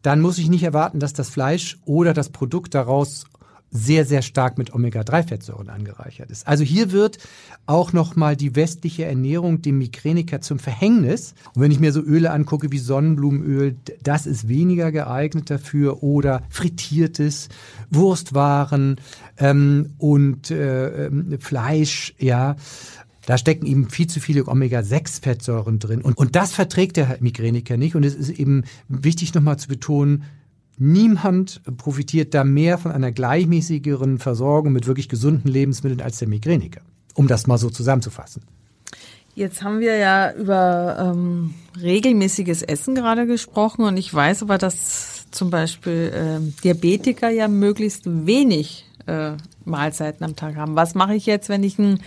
dann 0.02 0.22
muss 0.22 0.38
ich 0.38 0.50
nicht 0.50 0.64
erwarten, 0.64 1.00
dass 1.00 1.14
das 1.14 1.30
Fleisch 1.30 1.78
oder 1.86 2.14
das 2.14 2.30
Produkt 2.30 2.76
daraus 2.76 3.26
sehr, 3.76 4.06
sehr 4.06 4.22
stark 4.22 4.58
mit 4.58 4.74
Omega-3-Fettsäuren 4.74 5.70
angereichert 5.70 6.32
ist. 6.32 6.48
Also 6.48 6.64
hier 6.64 6.92
wird 6.92 7.18
auch 7.66 7.92
nochmal 7.92 8.38
die 8.38 8.56
westliche 8.56 9.06
Ernährung 9.06 9.62
dem 9.62 9.80
Migräniker 9.80 10.40
zum 10.40 10.60
Verhängnis. 10.60 11.34
Und 11.54 11.62
wenn 11.62 11.72
ich 11.72 11.80
mir 11.80 11.92
so 11.92 12.02
Öle 12.02 12.32
angucke 12.32 12.72
wie 12.72 12.78
Sonnenblumenöl, 12.78 13.76
das 14.02 14.28
ist 14.28 14.48
weniger 14.48 14.92
geeignet 14.92 15.50
dafür 15.50 16.04
oder 16.04 16.44
frittiertes, 16.50 17.50
Wurstwaren 17.90 19.02
ähm, 19.38 19.94
und 19.98 20.52
äh, 20.52 21.08
ähm, 21.08 21.38
Fleisch, 21.40 22.14
ja. 22.18 22.56
Da 23.26 23.38
stecken 23.38 23.66
eben 23.66 23.90
viel 23.90 24.08
zu 24.08 24.20
viele 24.20 24.48
Omega-6-Fettsäuren 24.48 25.80
drin. 25.80 26.02
Und, 26.02 26.18
und 26.18 26.36
das 26.36 26.54
verträgt 26.54 26.98
der 26.98 27.18
Migräniker 27.20 27.78
nicht. 27.78 27.96
Und 27.96 28.04
es 28.04 28.16
ist 28.16 28.30
eben 28.30 28.64
wichtig 28.88 29.34
nochmal 29.34 29.58
zu 29.58 29.68
betonen, 29.68 30.26
Niemand 30.78 31.62
profitiert 31.78 32.34
da 32.34 32.44
mehr 32.44 32.78
von 32.78 32.92
einer 32.92 33.12
gleichmäßigeren 33.12 34.20
Versorgung 34.20 34.74
mit 34.74 34.88
wirklich 34.88 35.08
gesunden 35.08 35.50
Lebensmitteln 35.50 36.02
als 36.02 36.20
der 36.20 36.28
Migräniker, 36.28 36.82
um 37.14 37.28
das 37.28 37.48
mal 37.48 37.58
so 37.58 37.70
zusammenzufassen. 37.70 38.44
Jetzt 39.36 39.64
haben 39.64 39.80
wir 39.80 39.98
ja 39.98 40.34
über 40.34 41.14
ähm, 41.14 41.54
regelmäßiges 41.82 42.62
Essen 42.62 42.96
gerade 42.96 43.26
gesprochen 43.26 43.86
und 43.86 43.98
ich 43.98 44.14
weiß 44.14 44.44
aber, 44.44 44.58
dass 44.58 45.26
zum 45.32 45.50
Beispiel 45.50 46.12
äh, 46.14 46.62
Diabetiker 46.64 47.30
ja 47.30 47.48
möglichst 47.48 48.04
wenig 48.06 48.86
äh, 49.08 49.32
Mahlzeiten 49.66 50.26
am 50.26 50.36
Tag 50.36 50.56
haben. 50.56 50.76
Was 50.76 50.96
mache 50.96 51.16
ich 51.16 51.26
jetzt, 51.26 51.50
wenn 51.50 51.64
ich 51.64 51.78
ein 51.80 52.00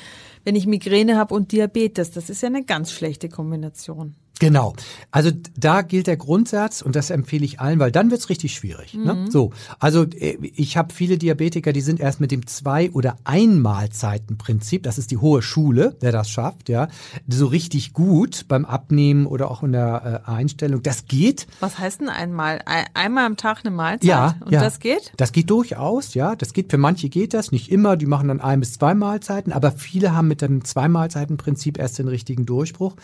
wenn 0.48 0.56
ich 0.56 0.66
Migräne 0.66 1.18
habe 1.18 1.34
und 1.34 1.52
Diabetes. 1.52 2.10
Das 2.10 2.30
ist 2.30 2.40
ja 2.40 2.46
eine 2.46 2.64
ganz 2.64 2.90
schlechte 2.90 3.28
Kombination. 3.28 4.14
Genau. 4.38 4.74
Also 5.10 5.30
da 5.56 5.82
gilt 5.82 6.06
der 6.06 6.16
Grundsatz 6.16 6.82
und 6.82 6.94
das 6.94 7.10
empfehle 7.10 7.44
ich 7.44 7.60
allen, 7.60 7.78
weil 7.78 7.90
dann 7.90 8.10
wird's 8.10 8.28
richtig 8.28 8.54
schwierig. 8.54 8.94
Ne? 8.94 9.14
Mhm. 9.14 9.24
Ne? 9.24 9.30
So, 9.30 9.52
also 9.78 10.04
äh, 10.04 10.38
ich 10.54 10.76
habe 10.76 10.92
viele 10.92 11.18
Diabetiker, 11.18 11.72
die 11.72 11.80
sind 11.80 12.00
erst 12.00 12.20
mit 12.20 12.30
dem 12.30 12.46
zwei 12.46 12.90
oder 12.90 13.16
Einmahlzeitenprinzip, 13.24 14.82
das 14.82 14.98
ist 14.98 15.10
die 15.10 15.16
hohe 15.16 15.42
Schule, 15.42 15.96
der 16.00 16.12
das 16.12 16.30
schafft, 16.30 16.68
ja, 16.68 16.88
so 17.26 17.46
richtig 17.46 17.92
gut 17.92 18.46
beim 18.48 18.64
Abnehmen 18.64 19.26
oder 19.26 19.50
auch 19.50 19.62
in 19.62 19.72
der 19.72 20.22
äh, 20.26 20.30
Einstellung. 20.30 20.82
Das 20.82 21.06
geht. 21.06 21.46
Was 21.60 21.78
heißt 21.78 22.00
denn 22.00 22.08
einmal? 22.08 22.60
Einmal 22.94 23.26
am 23.26 23.36
Tag 23.36 23.60
eine 23.64 23.74
Mahlzeit? 23.74 24.04
Ja, 24.04 24.36
und 24.44 24.52
ja. 24.52 24.60
das 24.60 24.78
geht? 24.78 25.12
Das 25.16 25.32
geht 25.32 25.50
durchaus, 25.50 26.14
ja. 26.14 26.36
Das 26.36 26.52
geht 26.52 26.70
für 26.70 26.78
manche 26.78 27.08
geht 27.08 27.34
das, 27.34 27.50
nicht 27.50 27.70
immer. 27.70 27.96
Die 27.96 28.06
machen 28.06 28.28
dann 28.28 28.40
ein 28.40 28.60
bis 28.60 28.74
zwei 28.74 28.94
Mahlzeiten, 28.94 29.52
aber 29.52 29.72
viele 29.72 30.14
haben 30.14 30.28
mit 30.28 30.42
dem 30.42 30.64
zwei 30.64 30.88
Mahlzeitenprinzip 30.88 31.78
erst 31.78 31.98
den 31.98 32.08
richtigen 32.08 32.46
Durchbruch. 32.46 32.94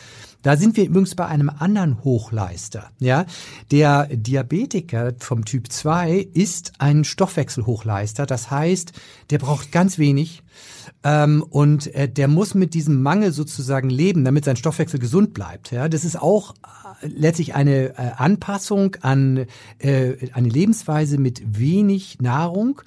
Da 0.42 0.56
sind 0.56 0.76
wir 0.76 0.84
übrigens 0.84 1.14
bei 1.14 1.23
einem 1.26 1.50
anderen 1.50 2.02
Hochleister. 2.04 2.90
Ja, 2.98 3.26
der 3.70 4.06
Diabetiker 4.06 5.12
vom 5.18 5.44
Typ 5.44 5.70
2 5.70 6.28
ist 6.32 6.72
ein 6.78 7.04
Stoffwechselhochleister. 7.04 8.26
Das 8.26 8.50
heißt, 8.50 8.92
der 9.30 9.38
braucht 9.38 9.72
ganz 9.72 9.98
wenig 9.98 10.42
ähm, 11.02 11.44
und 11.48 11.94
äh, 11.94 12.08
der 12.08 12.28
muss 12.28 12.54
mit 12.54 12.74
diesem 12.74 13.02
Mangel 13.02 13.32
sozusagen 13.32 13.90
leben, 13.90 14.24
damit 14.24 14.44
sein 14.44 14.56
Stoffwechsel 14.56 15.00
gesund 15.00 15.34
bleibt. 15.34 15.70
Ja, 15.70 15.88
das 15.88 16.04
ist 16.04 16.20
auch 16.20 16.54
äh, 17.02 17.06
letztlich 17.06 17.54
eine 17.54 17.98
äh, 17.98 18.12
Anpassung 18.16 18.96
an 19.00 19.46
äh, 19.78 20.14
eine 20.32 20.48
Lebensweise 20.48 21.18
mit 21.18 21.58
wenig 21.58 22.18
Nahrung 22.20 22.80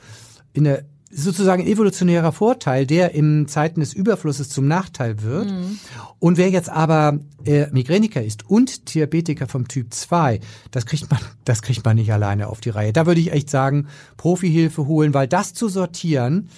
in 0.53 0.63
der 0.63 0.83
sozusagen 1.09 1.63
ein 1.63 1.67
evolutionärer 1.67 2.31
Vorteil, 2.31 2.85
der 2.85 3.13
in 3.13 3.47
Zeiten 3.47 3.79
des 3.79 3.93
Überflusses 3.93 4.49
zum 4.49 4.67
Nachteil 4.67 5.21
wird. 5.21 5.49
Mhm. 5.49 5.79
Und 6.19 6.37
wer 6.37 6.49
jetzt 6.49 6.69
aber 6.69 7.19
äh, 7.45 7.67
Migräniker 7.71 8.23
ist 8.23 8.49
und 8.49 8.93
Diabetiker 8.93 9.47
vom 9.47 9.67
Typ 9.67 9.93
2, 9.93 10.39
das 10.71 10.85
kriegt 10.85 11.09
man, 11.09 11.19
das 11.45 11.61
kriegt 11.61 11.85
man 11.85 11.95
nicht 11.95 12.11
alleine 12.11 12.47
auf 12.47 12.59
die 12.59 12.69
Reihe. 12.69 12.93
Da 12.93 13.05
würde 13.05 13.21
ich 13.21 13.31
echt 13.31 13.49
sagen, 13.49 13.87
Profihilfe 14.17 14.85
holen, 14.87 15.13
weil 15.13 15.27
das 15.27 15.53
zu 15.53 15.69
sortieren, 15.69 16.49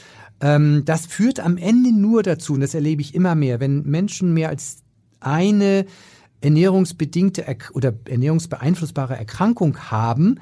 ähm, 0.42 0.84
das 0.86 1.06
führt 1.06 1.40
am 1.40 1.58
Ende 1.58 1.92
nur 1.92 2.24
dazu, 2.24 2.54
und 2.54 2.62
das 2.62 2.74
erlebe 2.74 3.02
ich 3.02 3.14
immer 3.14 3.36
mehr, 3.36 3.60
wenn 3.60 3.84
Menschen 3.84 4.34
mehr 4.34 4.50
als 4.50 4.78
eine 5.20 5.86
ernährungsbedingte 6.42 7.46
oder 7.74 7.94
ernährungsbeeinflussbare 8.06 9.18
Erkrankung 9.18 9.78
haben, 9.92 10.40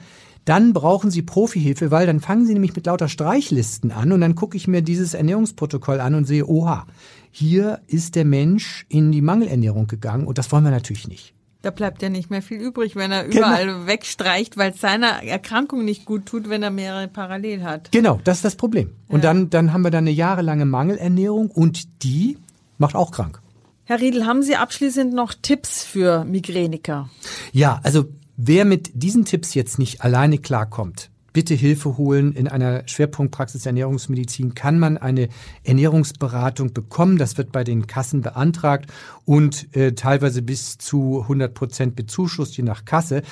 dann 0.48 0.72
brauchen 0.72 1.12
Sie 1.12 1.24
Profihilfe, 1.24 1.92
weil 1.92 2.08
dann 2.08 2.22
fangen 2.22 2.46
Sie 2.46 2.54
nämlich 2.54 2.74
mit 2.74 2.86
lauter 2.86 3.10
Streichlisten 3.10 3.92
an 3.92 4.14
und 4.14 4.22
dann 4.22 4.36
gucke 4.36 4.56
ich 4.56 4.68
mir 4.68 4.82
dieses 4.82 5.14
Ernährungsprotokoll 5.14 6.00
an 6.00 6.16
und 6.16 6.24
sehe, 6.26 6.48
oha, 6.48 6.88
hier 7.32 7.82
ist 7.88 8.16
der 8.16 8.24
Mensch 8.24 8.86
in 8.88 9.12
die 9.12 9.22
Mangelernährung 9.22 9.88
gegangen 9.88 10.26
und 10.26 10.38
das 10.38 10.50
wollen 10.52 10.64
wir 10.64 10.72
natürlich 10.72 11.08
nicht. 11.08 11.34
Da 11.64 11.72
bleibt 11.72 12.02
ja 12.02 12.08
nicht 12.08 12.30
mehr 12.30 12.42
viel 12.42 12.62
übrig, 12.62 12.96
wenn 12.96 13.12
er 13.12 13.26
genau. 13.26 13.40
überall 13.40 13.66
genau. 13.66 13.88
wegstreicht, 13.88 14.56
weil 14.56 14.72
es 14.72 14.80
seiner 14.80 15.22
Erkrankung 15.24 15.84
nicht 15.84 16.06
gut 16.06 16.26
tut, 16.26 16.50
wenn 16.50 16.64
er 16.64 16.72
mehrere 16.72 17.10
parallel 17.10 17.64
hat. 17.64 17.92
Genau, 17.92 18.22
das 18.24 18.38
ist 18.38 18.46
das 18.46 18.56
Problem. 18.56 18.92
Und 19.10 19.26
ja. 19.26 19.34
dann, 19.34 19.50
dann 19.50 19.74
haben 19.74 19.82
wir 19.82 19.92
da 19.92 19.98
eine 19.98 20.12
jahrelange 20.12 20.66
Mangelernährung 20.66 21.52
und 21.52 22.04
die 22.04 22.38
macht 22.78 22.96
auch 22.96 23.12
krank. 23.12 23.42
Herr 23.84 24.00
Riedel, 24.00 24.26
haben 24.26 24.44
Sie 24.44 24.56
abschließend 24.56 25.14
noch 25.14 25.34
Tipps 25.34 25.84
für 25.84 26.24
Migräniker? 26.26 27.10
Ja, 27.52 27.80
also 27.84 28.06
Wer 28.40 28.66
mit 28.66 28.92
diesen 28.94 29.26
Tipps 29.26 29.56
jetzt 29.56 29.80
nicht 29.80 30.04
alleine 30.04 30.38
klarkommt, 30.38 31.10
bitte 31.34 31.56
Hilfe 31.56 31.98
holen. 31.98 32.34
In 32.34 32.48
einer 32.48 32.84
Schwerpunktpraxis 32.88 33.66
Ernährungsmedizin 33.66 34.54
kann 34.54 34.78
man 34.78 35.00
eine 35.00 35.30
Ernährungsberatung 35.64 36.72
bekommen. 36.72 37.18
Das 37.18 37.40
wird 37.40 37.52
bei 37.52 37.64
den 37.64 37.88
Kassen 37.88 38.22
beantragt 38.22 38.94
und 39.26 39.76
äh, 39.76 39.94
teilweise 39.94 40.44
bis 40.44 40.78
zu 40.78 41.22
100 41.24 41.52
Prozent 41.52 41.96
bezuschusst, 41.96 42.56
je 42.58 42.64
nach 42.64 42.86
Kasse. 42.86 43.24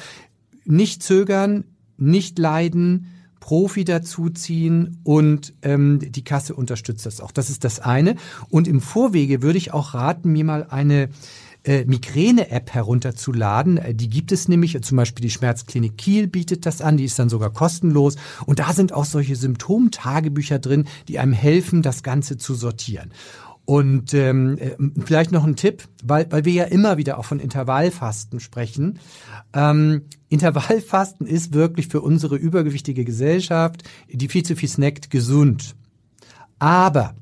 Nicht 0.66 1.04
zögern, 1.04 1.66
nicht 1.98 2.40
leiden, 2.40 3.12
Profi 3.40 3.84
dazuziehen 3.84 5.02
und 5.04 5.54
ähm, 5.62 6.00
die 6.02 6.24
Kasse 6.24 6.56
unterstützt 6.56 7.06
das 7.06 7.22
auch. 7.22 7.32
Das 7.32 7.52
ist 7.52 7.64
das 7.64 7.80
eine. 7.80 8.16
Und 8.50 8.68
im 8.68 8.82
Vorwege 8.82 9.44
würde 9.44 9.60
ich 9.60 9.72
auch 9.72 9.94
raten, 9.94 10.32
mir 10.32 10.46
mal 10.46 10.66
eine 10.68 11.10
äh, 11.66 11.86
Migräne-App 11.86 12.74
herunterzuladen. 12.74 13.78
Äh, 13.78 13.96
die 13.96 14.10
gibt 14.10 14.32
es 14.32 14.48
nämlich, 14.48 14.82
zum 14.82 14.98
Beispiel 14.98 15.24
die 15.24 15.32
Schmerzklinik 15.32 15.98
Kiel 15.98 16.28
bietet 16.28 16.66
das 16.66 16.82
an, 16.82 16.98
die 16.98 17.06
ist 17.06 17.20
dann 17.20 17.30
sogar 17.30 17.52
kostenlos. 17.52 18.16
Und 18.46 18.60
da 18.60 18.74
sind 18.74 18.94
auch 18.94 19.06
solche 19.06 19.36
Symptomtagebücher 19.36 20.60
drin, 20.60 20.86
die 21.08 21.20
einem 21.20 21.34
helfen, 21.34 21.82
das 21.82 22.04
Ganze 22.04 22.38
zu 22.38 22.54
sortieren. 22.54 23.12
Und 23.66 24.14
ähm, 24.14 24.60
äh, 24.60 24.76
vielleicht 25.04 25.32
noch 25.32 25.44
ein 25.44 25.56
Tipp, 25.56 25.88
weil, 26.04 26.32
weil 26.32 26.46
wir 26.46 26.54
ja 26.54 26.64
immer 26.66 26.98
wieder 26.98 27.18
auch 27.18 27.26
von 27.26 27.40
Intervallfasten 27.40 28.40
sprechen. 28.40 29.00
Ähm, 29.54 30.04
Intervallfasten 30.30 31.26
ist 31.26 31.54
wirklich 31.54 31.88
für 31.88 32.02
unsere 32.02 32.36
übergewichtige 32.36 33.04
Gesellschaft, 33.04 33.84
die 34.12 34.28
viel 34.28 34.44
zu 34.44 34.56
viel 34.56 34.70
snackt, 34.70 35.10
gesund. 35.10 35.76
Aber 36.60 37.16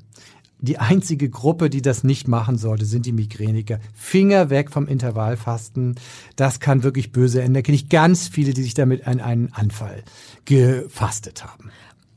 die 0.64 0.78
einzige 0.78 1.28
Gruppe, 1.30 1.70
die 1.70 1.82
das 1.82 2.04
nicht 2.04 2.28
machen 2.28 2.58
sollte, 2.58 2.84
sind 2.84 3.06
die 3.06 3.12
Migräniker. 3.12 3.78
Finger 3.94 4.50
weg 4.50 4.70
vom 4.70 4.86
Intervallfasten. 4.86 5.96
Das 6.36 6.60
kann 6.60 6.82
wirklich 6.82 7.12
böse 7.12 7.40
enden. 7.40 7.54
Da 7.54 7.62
kenne 7.62 7.76
ich 7.76 7.88
ganz 7.88 8.28
viele, 8.28 8.54
die 8.54 8.62
sich 8.62 8.74
damit 8.74 9.06
an 9.06 9.20
einen 9.20 9.52
Anfall 9.52 10.02
gefastet 10.44 11.44
haben. 11.44 11.70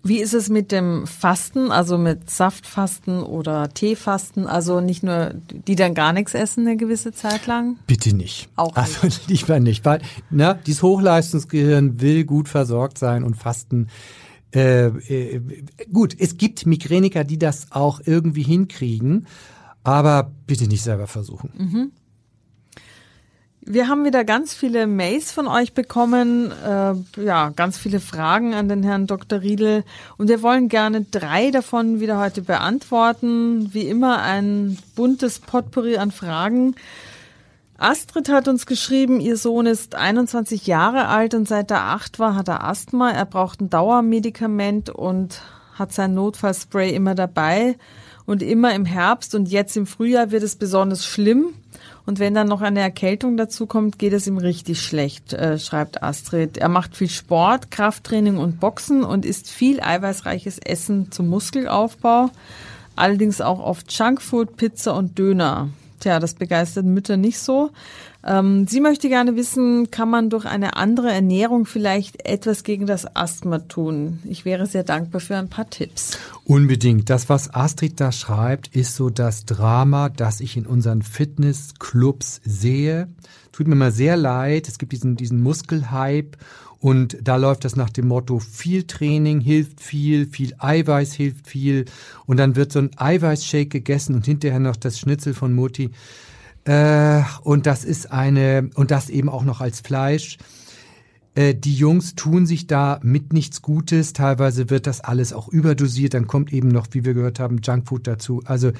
Wie 0.04 0.20
ist 0.20 0.34
es 0.34 0.48
mit 0.48 0.72
dem 0.72 1.06
Fasten, 1.06 1.70
also 1.70 1.98
mit 1.98 2.30
Saftfasten 2.30 3.24
oder 3.24 3.68
Teefasten? 3.70 4.48
Also 4.48 4.80
nicht 4.80 5.04
nur, 5.04 5.34
die 5.68 5.76
dann 5.76 5.94
gar 5.94 6.14
nichts 6.14 6.34
essen 6.34 6.66
eine 6.66 6.78
gewisse 6.78 7.12
Zeit 7.12 7.46
lang? 7.46 7.78
Bitte 7.88 8.16
nicht. 8.16 8.48
Auch 8.56 8.76
nicht. 8.78 9.04
Also 9.04 9.22
lieber 9.28 9.60
nicht, 9.60 9.84
weil 9.84 10.02
ne, 10.30 10.58
dieses 10.66 10.82
Hochleistungsgehirn 10.82 12.00
will 12.00 12.24
gut 12.24 12.48
versorgt 12.48 12.98
sein 12.98 13.26
und 13.26 13.36
Fasten. 13.36 13.88
Äh, 14.58 14.88
äh, 14.88 15.41
gut, 15.93 16.15
es 16.17 16.38
gibt 16.38 16.65
Migräniker, 16.65 17.24
die 17.24 17.38
das 17.38 17.67
auch 17.72 18.02
irgendwie 18.04 18.41
hinkriegen, 18.41 19.28
aber 19.84 20.32
bitte 20.48 20.67
nicht 20.67 20.82
selber 20.82 21.06
versuchen. 21.06 21.52
Mhm. 21.56 21.91
Wir 23.62 23.88
haben 23.88 24.04
wieder 24.04 24.24
ganz 24.24 24.54
viele 24.56 24.88
Mails 24.88 25.32
von 25.32 25.46
euch 25.48 25.74
bekommen, 25.74 26.52
äh, 26.52 26.93
ja, 27.22 27.50
ganz 27.50 27.78
viele 27.78 28.00
Fragen 28.00 28.56
an 28.56 28.67
den 28.67 28.82
Herrn 28.82 29.06
Dr. 29.06 29.41
Riedel 29.41 29.84
und 30.17 30.28
wir 30.30 30.41
wollen 30.41 30.70
gerne 30.70 31.02
drei 31.02 31.52
davon 31.52 32.00
wieder 32.00 32.17
heute 32.17 32.41
beantworten. 32.41 33.72
Wie 33.74 33.88
immer 33.88 34.24
ein 34.24 34.80
buntes 34.96 35.39
Potpourri 35.39 35.98
an 35.98 36.12
Fragen. 36.12 36.76
Astrid 37.78 38.30
hat 38.30 38.48
uns 38.48 38.66
geschrieben, 38.66 39.20
ihr 39.20 39.38
Sohn 39.38 39.68
ist 39.68 39.94
21 39.94 40.66
Jahre 40.66 41.08
alt 41.08 41.36
und 41.36 41.48
seit 41.48 41.70
er 41.70 41.84
acht 41.84 42.18
war, 42.18 42.36
hat 42.36 42.48
er 42.48 42.63
Asthma. 42.63 43.12
Er 43.12 43.26
braucht 43.26 43.62
ein 43.62 43.70
Dauermedikament 43.70 44.90
und 44.90 45.42
hat 45.76 45.94
sein 45.94 46.16
Notfallspray 46.16 46.94
immer 46.96 47.13
dabei. 47.13 47.78
Und 48.26 48.44
immer 48.44 48.74
im 48.76 48.84
Herbst 48.84 49.36
und 49.36 49.48
jetzt 49.48 49.78
im 49.78 49.86
Frühjahr 49.86 50.32
wird 50.32 50.44
es 50.44 50.58
besonders 50.58 51.06
schlimm. 51.06 51.54
Und 52.06 52.20
wenn 52.20 52.34
dann 52.34 52.48
noch 52.48 52.62
eine 52.62 52.82
Erkältung 52.82 53.38
dazu 53.38 53.68
kommt, 53.68 54.00
geht 54.00 54.12
es 54.12 54.28
ihm 54.28 54.38
richtig 54.38 54.82
schlecht, 54.82 55.34
äh, 55.34 55.60
schreibt 55.60 56.04
Astrid. 56.04 56.58
Er 56.58 56.68
macht 56.68 56.98
viel 56.98 57.10
Sport, 57.10 57.72
Krafttraining 57.72 58.38
und 58.38 58.60
Boxen 58.60 59.04
und 59.04 59.26
isst 59.26 59.50
viel 59.50 59.80
eiweißreiches 59.80 60.58
Essen 60.60 61.12
zum 61.12 61.30
Muskelaufbau. 61.30 62.32
Allerdings 62.96 63.40
auch 63.40 63.60
oft 63.60 63.94
Junkfood, 63.98 64.58
Pizza 64.58 64.96
und 64.96 65.18
Döner. 65.18 65.70
Tja, 66.00 66.20
das 66.20 66.36
begeistert 66.36 66.86
Mütter 66.86 67.18
nicht 67.18 67.40
so. 67.40 67.72
Ähm, 68.24 68.68
sie 68.68 68.82
möchte 68.82 69.10
gerne 69.10 69.36
wissen, 69.36 69.90
kann 69.90 70.10
man 70.10 70.30
durch 70.30 70.46
eine 70.46 70.76
andere 70.76 71.12
Ernährung 71.12 71.66
vielleicht 71.66 72.26
etwas 72.28 72.64
gegen 72.64 72.86
das 72.86 73.16
Asthma 73.16 73.60
tun? 73.60 74.20
Ich 74.26 74.44
wäre 74.44 74.66
sehr 74.66 74.84
dankbar 74.84 75.22
für 75.22 75.38
ein 75.38 75.50
paar 75.50 75.70
Tipps. 75.70 76.18
Unbedingt. 76.44 77.10
Das, 77.10 77.30
was 77.30 77.54
Astrid 77.54 78.00
da 78.00 78.12
schreibt, 78.12 78.76
ist 78.76 78.96
so 78.96 79.10
das 79.10 79.46
Drama, 79.46 80.10
das 80.10 80.42
ich 80.42 80.58
in 80.58 80.66
unseren 80.66 81.02
Fitnessclubs 81.02 82.42
sehe. 82.44 83.08
Tut 83.52 83.68
mir 83.68 83.76
mal 83.76 83.92
sehr 83.92 84.18
leid. 84.18 84.68
Es 84.68 84.78
gibt 84.78 84.92
diesen, 84.92 85.16
diesen 85.16 85.42
Muskelhype 85.42 86.38
und 86.80 87.18
da 87.22 87.38
läuft 87.38 87.66
das 87.66 87.76
nach 87.76 87.90
dem 87.90 88.08
Motto, 88.08 88.40
viel 88.40 88.84
Training 88.84 89.42
hilft 89.42 89.82
viel, 89.82 90.28
viel 90.28 90.54
Eiweiß 90.60 91.13
hilft 91.13 91.48
viel. 91.48 91.86
Und 92.26 92.38
dann 92.38 92.56
wird 92.56 92.72
so 92.72 92.80
ein 92.80 92.92
Eiweißshake 92.96 93.70
gegessen 93.70 94.16
und 94.16 94.26
hinterher 94.26 94.60
noch 94.60 94.76
das 94.76 95.00
Schnitzel 95.00 95.34
von 95.34 95.54
Mutti. 95.54 95.92
Äh, 96.66 97.22
und 97.42 97.66
das 97.66 97.84
ist 97.84 98.12
eine, 98.12 98.70
und 98.76 98.92
das 98.92 99.10
eben 99.10 99.30
auch 99.30 99.44
noch 99.44 99.62
als 99.62 99.80
Fleisch. 99.80 100.38
Äh, 101.34 101.56
die 101.56 101.74
Jungs 101.74 102.13
tun 102.13 102.46
sich 102.46 102.68
da 102.68 103.00
mit 103.02 103.34
nichts 103.34 103.62
Gutes. 103.62 104.13
Teilweise 104.13 104.70
wird 104.70 104.86
das 104.86 105.02
alles 105.02 105.34
auch 105.34 105.48
überdosiert. 105.48 106.13
Dann 106.13 106.28
kommt 106.28 106.54
eben 106.54 106.68
noch, 106.68 106.88
wie 106.92 107.06
wir 107.06 107.13
gehört 107.13 107.40
haben, 107.40 107.60
Junkfood 107.63 108.06
dazu. 108.06 108.42
Also 108.46 108.72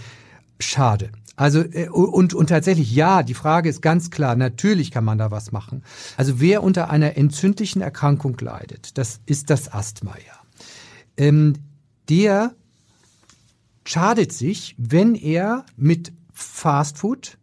schade. 0.60 1.10
Also 1.38 1.62
äh, 1.62 1.88
und, 1.88 2.34
und 2.34 2.48
tatsächlich 2.48 2.94
ja, 2.94 3.24
die 3.24 3.36
Frage 3.36 3.70
ist 3.70 3.82
ganz 3.82 4.10
klar, 4.10 4.36
natürlich 4.36 4.92
kann 4.92 5.06
man 5.06 5.18
da 5.18 5.32
was 5.32 5.54
machen. 5.54 5.84
Also 6.18 6.42
wer 6.42 6.64
unter 6.64 6.90
einer 6.90 7.16
entzündlichen 7.16 7.82
Erkrankung 7.82 8.36
leidet, 8.42 8.98
das 8.98 9.22
ist 9.26 9.50
das 9.50 9.72
Asthma 9.72 10.16
ja. 10.28 10.34
Ähm, 11.16 11.54
der 12.10 12.54
schadet 13.86 14.34
sich, 14.34 14.76
wenn 14.78 15.16
er 15.16 15.66
mit 15.78 16.12
Fastfood 16.34 17.38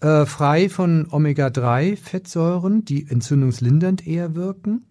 äh, 0.00 0.24
frei 0.24 0.68
von 0.68 1.06
Omega-3-Fettsäuren, 1.10 2.84
die 2.84 3.08
entzündungslindernd 3.08 4.06
eher 4.06 4.34
wirken, 4.34 4.86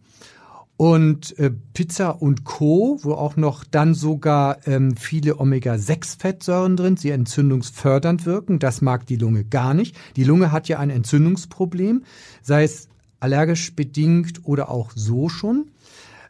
und 0.80 1.38
äh, 1.38 1.52
Pizza 1.74 2.22
und 2.22 2.46
Co., 2.46 3.00
wo 3.02 3.12
auch 3.12 3.36
noch 3.36 3.66
dann 3.66 3.94
sogar 3.94 4.66
ähm, 4.66 4.96
viele 4.96 5.38
Omega-6-Fettsäuren 5.38 6.78
drin, 6.78 6.96
die 6.96 7.10
entzündungsfördernd 7.10 8.26
wirken. 8.26 8.60
Das 8.60 8.80
mag 8.80 9.06
die 9.06 9.18
Lunge 9.18 9.44
gar 9.44 9.74
nicht. 9.74 9.98
Die 10.16 10.24
Lunge 10.24 10.54
hat 10.54 10.70
ja 10.70 10.80
ein 10.80 10.90
Entzündungsproblem, 10.90 12.06
sei 12.42 12.64
es 12.64 12.88
allergisch 13.20 13.76
bedingt 13.76 14.46
oder 14.46 14.70
auch 14.70 14.92
so 14.96 15.28
schon. 15.28 15.70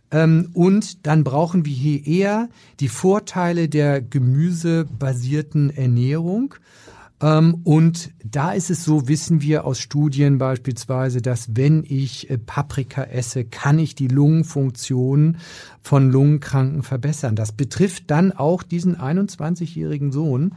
Ähm, 0.09 0.49
und 0.55 1.05
dann 1.05 1.23
brauchen 1.23 1.65
wir 1.65 1.73
hier 1.75 2.07
eher 2.07 2.49
die 2.79 2.89
Vorteile 2.89 3.69
der 3.69 4.01
gemüsebasierten 4.01 5.69
Ernährung. 5.69 6.55
Ähm, 7.21 7.61
und 7.63 8.11
da 8.23 8.51
ist 8.51 8.69
es 8.69 8.85
so, 8.85 9.07
wissen 9.07 9.41
wir 9.41 9.65
aus 9.65 9.79
Studien 9.79 10.37
beispielsweise, 10.37 11.21
dass 11.21 11.55
wenn 11.55 11.83
ich 11.87 12.29
äh, 12.29 12.37
Paprika 12.37 13.03
esse, 13.03 13.45
kann 13.45 13.79
ich 13.79 13.95
die 13.95 14.07
Lungenfunktion 14.07 15.37
von 15.81 16.11
Lungenkranken 16.11 16.83
verbessern. 16.83 17.35
Das 17.35 17.51
betrifft 17.51 18.05
dann 18.07 18.31
auch 18.31 18.63
diesen 18.63 18.95
21-jährigen 18.97 20.11
Sohn. 20.11 20.55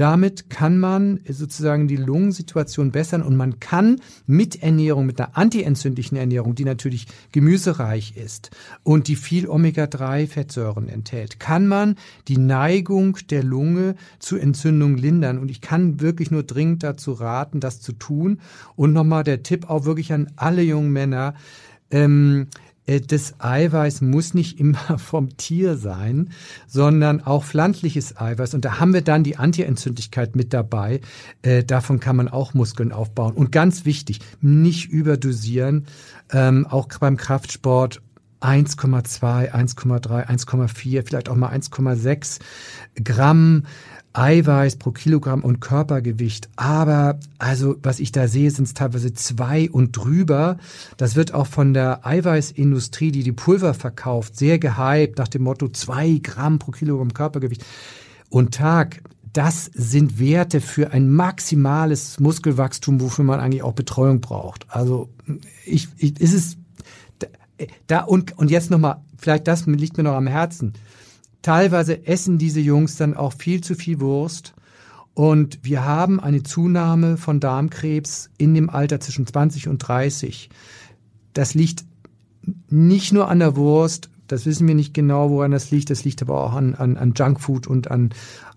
Damit 0.00 0.48
kann 0.48 0.78
man 0.78 1.20
sozusagen 1.28 1.86
die 1.86 1.96
Lungensituation 1.96 2.90
bessern 2.90 3.20
und 3.20 3.36
man 3.36 3.60
kann 3.60 4.00
mit 4.26 4.62
Ernährung, 4.62 5.04
mit 5.04 5.20
einer 5.20 5.36
antientzündlichen 5.36 6.16
Ernährung, 6.16 6.54
die 6.54 6.64
natürlich 6.64 7.06
gemüsereich 7.32 8.16
ist 8.16 8.50
und 8.82 9.08
die 9.08 9.16
viel 9.16 9.46
Omega-3-Fettsäuren 9.46 10.88
enthält, 10.88 11.38
kann 11.38 11.66
man 11.66 11.96
die 12.28 12.38
Neigung 12.38 13.18
der 13.28 13.44
Lunge 13.44 13.94
zu 14.20 14.38
Entzündung 14.38 14.96
lindern. 14.96 15.36
Und 15.36 15.50
ich 15.50 15.60
kann 15.60 16.00
wirklich 16.00 16.30
nur 16.30 16.44
dringend 16.44 16.82
dazu 16.82 17.12
raten, 17.12 17.60
das 17.60 17.82
zu 17.82 17.92
tun. 17.92 18.40
Und 18.76 18.94
nochmal 18.94 19.22
der 19.22 19.42
Tipp 19.42 19.68
auch 19.68 19.84
wirklich 19.84 20.14
an 20.14 20.30
alle 20.34 20.62
jungen 20.62 20.94
Männer, 20.94 21.34
ähm, 21.90 22.46
äh, 22.54 22.69
das 22.86 23.34
Eiweiß 23.38 24.00
muss 24.00 24.34
nicht 24.34 24.58
immer 24.58 24.98
vom 24.98 25.36
Tier 25.36 25.76
sein, 25.76 26.30
sondern 26.66 27.20
auch 27.20 27.44
pflanzliches 27.44 28.16
Eiweiß. 28.16 28.54
Und 28.54 28.64
da 28.64 28.80
haben 28.80 28.94
wir 28.94 29.02
dann 29.02 29.22
die 29.22 29.36
Antientzündlichkeit 29.36 30.34
mit 30.34 30.52
dabei. 30.52 31.00
Äh, 31.42 31.62
davon 31.62 32.00
kann 32.00 32.16
man 32.16 32.28
auch 32.28 32.54
Muskeln 32.54 32.92
aufbauen. 32.92 33.34
Und 33.34 33.52
ganz 33.52 33.84
wichtig, 33.84 34.20
nicht 34.40 34.90
überdosieren. 34.90 35.86
Ähm, 36.32 36.66
auch 36.66 36.88
beim 36.98 37.16
Kraftsport 37.16 38.02
1,2, 38.40 39.52
1,3, 39.52 40.26
1,4, 40.26 41.06
vielleicht 41.06 41.28
auch 41.28 41.36
mal 41.36 41.52
1,6 41.52 42.40
Gramm 43.04 43.64
Eiweiß 44.12 44.76
pro 44.76 44.90
Kilogramm 44.90 45.42
und 45.44 45.60
Körpergewicht. 45.60 46.48
Aber 46.56 47.20
also, 47.38 47.76
was 47.82 48.00
ich 48.00 48.12
da 48.12 48.26
sehe, 48.28 48.50
sind 48.50 48.64
es 48.64 48.74
teilweise 48.74 49.14
zwei 49.14 49.70
und 49.70 49.92
drüber. 49.92 50.58
Das 50.96 51.14
wird 51.14 51.32
auch 51.32 51.46
von 51.46 51.74
der 51.74 52.06
Eiweißindustrie, 52.06 53.12
die 53.12 53.22
die 53.22 53.32
Pulver 53.32 53.74
verkauft, 53.74 54.36
sehr 54.36 54.58
gehypt 54.58 55.18
nach 55.18 55.28
dem 55.28 55.42
Motto 55.42 55.68
zwei 55.68 56.20
Gramm 56.22 56.58
pro 56.58 56.72
Kilogramm 56.72 57.14
Körpergewicht 57.14 57.64
und 58.28 58.54
Tag. 58.54 59.02
Das 59.32 59.70
sind 59.72 60.18
Werte 60.18 60.60
für 60.60 60.90
ein 60.90 61.08
maximales 61.08 62.18
Muskelwachstum, 62.18 63.00
wofür 63.00 63.24
man 63.24 63.38
eigentlich 63.38 63.62
auch 63.62 63.74
Betreuung 63.74 64.20
braucht. 64.20 64.66
Also 64.68 65.08
ich, 65.64 65.88
ich 65.98 66.20
ist 66.20 66.34
es 66.34 66.56
da 67.86 68.00
und 68.00 68.36
und 68.38 68.50
jetzt 68.50 68.70
noch 68.70 68.78
mal, 68.78 69.04
vielleicht 69.18 69.46
das 69.46 69.66
liegt 69.66 69.96
mir 69.98 70.02
noch 70.02 70.14
am 70.14 70.26
Herzen 70.26 70.72
Teilweise 71.42 72.06
essen 72.06 72.38
diese 72.38 72.60
Jungs 72.60 72.96
dann 72.96 73.14
auch 73.14 73.32
viel 73.32 73.62
zu 73.62 73.74
viel 73.74 74.00
Wurst. 74.00 74.54
Und 75.14 75.58
wir 75.62 75.84
haben 75.84 76.20
eine 76.20 76.42
Zunahme 76.42 77.16
von 77.16 77.40
Darmkrebs 77.40 78.30
in 78.38 78.54
dem 78.54 78.70
Alter 78.70 79.00
zwischen 79.00 79.26
20 79.26 79.68
und 79.68 79.78
30. 79.78 80.50
Das 81.32 81.54
liegt 81.54 81.84
nicht 82.68 83.12
nur 83.12 83.28
an 83.28 83.40
der 83.40 83.56
Wurst, 83.56 84.10
das 84.30 84.46
wissen 84.46 84.68
wir 84.68 84.76
nicht 84.76 84.94
genau, 84.94 85.30
woran 85.30 85.50
das 85.50 85.72
liegt. 85.72 85.90
Das 85.90 86.04
liegt 86.04 86.22
aber 86.22 86.40
auch 86.40 86.52
an, 86.52 86.76
an, 86.76 86.96
an 86.96 87.14
Junkfood 87.16 87.66
und 87.66 87.90
an, 87.90 88.10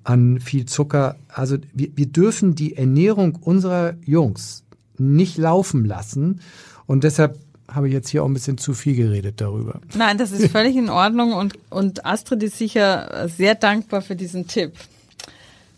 an 0.04 0.40
viel 0.40 0.66
Zucker. 0.66 1.16
Also 1.30 1.58
wir, 1.74 1.90
wir 1.96 2.06
dürfen 2.06 2.54
die 2.54 2.78
Ernährung 2.78 3.36
unserer 3.42 3.96
Jungs 4.06 4.64
nicht 5.00 5.38
laufen 5.38 5.84
lassen. 5.84 6.42
Und 6.86 7.04
deshalb 7.04 7.40
habe 7.74 7.88
ich 7.88 7.94
jetzt 7.94 8.10
hier 8.10 8.24
auch 8.24 8.28
ein 8.28 8.34
bisschen 8.34 8.58
zu 8.58 8.74
viel 8.74 8.96
geredet 8.96 9.42
darüber. 9.42 9.80
Nein, 9.96 10.18
das 10.18 10.32
ist 10.32 10.52
völlig 10.52 10.76
in 10.76 10.90
Ordnung 10.90 11.34
und, 11.34 11.58
und 11.70 12.06
Astrid 12.06 12.44
ist 12.44 12.58
sicher 12.58 13.28
sehr 13.28 13.56
dankbar 13.56 14.02
für 14.02 14.16
diesen 14.16 14.48
Tipp. 14.48 14.74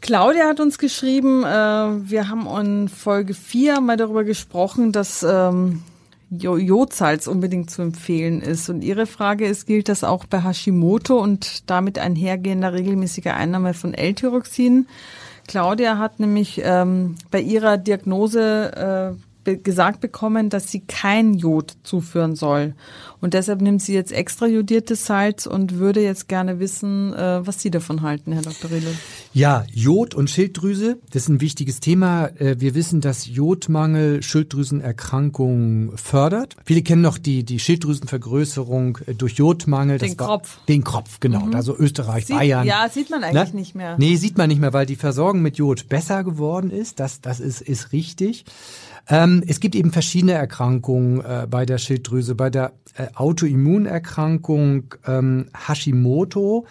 Claudia 0.01 0.47
hat 0.47 0.59
uns 0.59 0.77
geschrieben, 0.77 1.43
äh, 1.43 1.47
wir 1.47 2.29
haben 2.29 2.47
in 2.63 2.89
Folge 2.89 3.33
4 3.33 3.81
mal 3.81 3.97
darüber 3.97 4.23
gesprochen, 4.23 4.91
dass 4.91 5.23
ähm, 5.23 5.81
Jodsalz 6.29 7.27
unbedingt 7.27 7.71
zu 7.71 7.81
empfehlen 7.81 8.41
ist. 8.41 8.69
Und 8.69 8.83
ihre 8.83 9.05
Frage 9.05 9.47
ist, 9.47 9.65
gilt 9.65 9.89
das 9.89 10.03
auch 10.03 10.25
bei 10.25 10.43
Hashimoto 10.43 11.19
und 11.19 11.69
damit 11.69 11.97
einhergehender 11.97 12.73
regelmäßiger 12.73 13.35
Einnahme 13.35 13.73
von 13.73 13.93
L-Tyroxin? 13.93 14.87
Claudia 15.47 15.97
hat 15.97 16.19
nämlich 16.19 16.61
ähm, 16.63 17.15
bei 17.31 17.41
ihrer 17.41 17.77
Diagnose 17.77 19.15
äh, 19.15 19.24
gesagt 19.45 20.01
bekommen, 20.01 20.49
dass 20.49 20.71
sie 20.71 20.81
kein 20.81 21.35
Jod 21.35 21.77
zuführen 21.83 22.35
soll. 22.35 22.73
Und 23.21 23.33
deshalb 23.33 23.61
nimmt 23.61 23.81
sie 23.81 23.93
jetzt 23.93 24.11
extra 24.11 24.45
jodiertes 24.45 25.05
Salz 25.05 25.45
und 25.45 25.79
würde 25.79 26.01
jetzt 26.01 26.27
gerne 26.27 26.59
wissen, 26.59 27.13
äh, 27.13 27.45
was 27.45 27.61
Sie 27.61 27.71
davon 27.71 28.01
halten, 28.01 28.31
Herr 28.33 28.41
Dr. 28.41 28.69
Riedel. 28.69 28.95
Ja, 29.33 29.65
Jod 29.73 30.13
und 30.13 30.29
Schilddrüse, 30.29 30.99
das 31.11 31.23
ist 31.23 31.29
ein 31.29 31.41
wichtiges 31.41 31.79
Thema. 31.79 32.27
Äh, 32.39 32.59
wir 32.59 32.75
wissen, 32.75 33.01
dass 33.01 33.27
Jodmangel 33.27 34.21
Schilddrüsenerkrankungen 34.21 35.97
fördert. 35.97 36.55
Viele 36.65 36.83
kennen 36.83 37.01
noch 37.01 37.17
die, 37.17 37.43
die 37.43 37.59
Schilddrüsenvergrößerung 37.59 38.99
äh, 39.07 39.13
durch 39.15 39.33
Jodmangel. 39.33 39.97
Den 39.97 40.19
war, 40.19 40.27
Kropf. 40.27 40.59
Den 40.67 40.83
Kropf, 40.83 41.19
genau. 41.19 41.47
Mhm. 41.47 41.55
Also 41.55 41.75
Österreich, 41.75 42.27
sieht, 42.27 42.35
Bayern. 42.35 42.67
Ja, 42.67 42.87
sieht 42.89 43.09
man 43.09 43.23
eigentlich 43.23 43.53
ne? 43.53 43.59
nicht 43.59 43.75
mehr. 43.75 43.95
Nee, 43.97 44.17
sieht 44.17 44.37
man 44.37 44.49
nicht 44.49 44.61
mehr, 44.61 44.73
weil 44.73 44.85
die 44.85 44.95
Versorgung 44.95 45.41
mit 45.41 45.57
Jod 45.57 45.89
besser 45.89 46.23
geworden 46.23 46.69
ist. 46.69 46.99
Das, 46.99 47.21
das 47.21 47.39
ist, 47.39 47.61
ist 47.61 47.91
richtig. 47.91 48.45
Ähm, 49.07 49.43
es 49.47 49.59
gibt 49.59 49.75
eben 49.75 49.91
verschiedene 49.91 50.33
Erkrankungen 50.33 51.21
äh, 51.21 51.47
bei 51.49 51.65
der 51.65 51.77
Schilddrüse. 51.77 52.35
Bei 52.35 52.49
der 52.49 52.73
äh, 52.95 53.07
Autoimmunerkrankung 53.13 54.95
ähm, 55.05 55.47
Hashimoto 55.67 56.65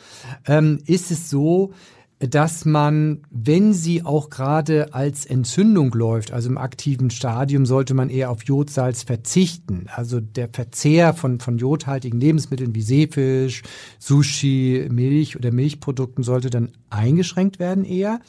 ähm, 0.46 0.80
ist 0.86 1.10
es 1.10 1.30
so, 1.30 1.72
dass 2.20 2.64
man, 2.64 3.22
wenn 3.30 3.72
sie 3.72 4.04
auch 4.04 4.30
gerade 4.30 4.94
als 4.94 5.26
Entzündung 5.26 5.92
läuft, 5.92 6.32
also 6.32 6.48
im 6.48 6.58
aktiven 6.58 7.10
Stadium, 7.10 7.66
sollte 7.66 7.92
man 7.94 8.08
eher 8.08 8.30
auf 8.30 8.44
Jodsalz 8.44 9.02
verzichten. 9.02 9.86
Also 9.94 10.20
der 10.20 10.48
Verzehr 10.48 11.12
von, 11.12 11.40
von 11.40 11.58
jodhaltigen 11.58 12.20
Lebensmitteln 12.20 12.74
wie 12.74 12.82
Seefisch, 12.82 13.62
Sushi, 13.98 14.88
Milch 14.90 15.36
oder 15.36 15.52
Milchprodukten 15.52 16.24
sollte 16.24 16.50
dann 16.50 16.70
eingeschränkt 16.88 17.58
werden 17.58 17.84
eher. 17.84 18.20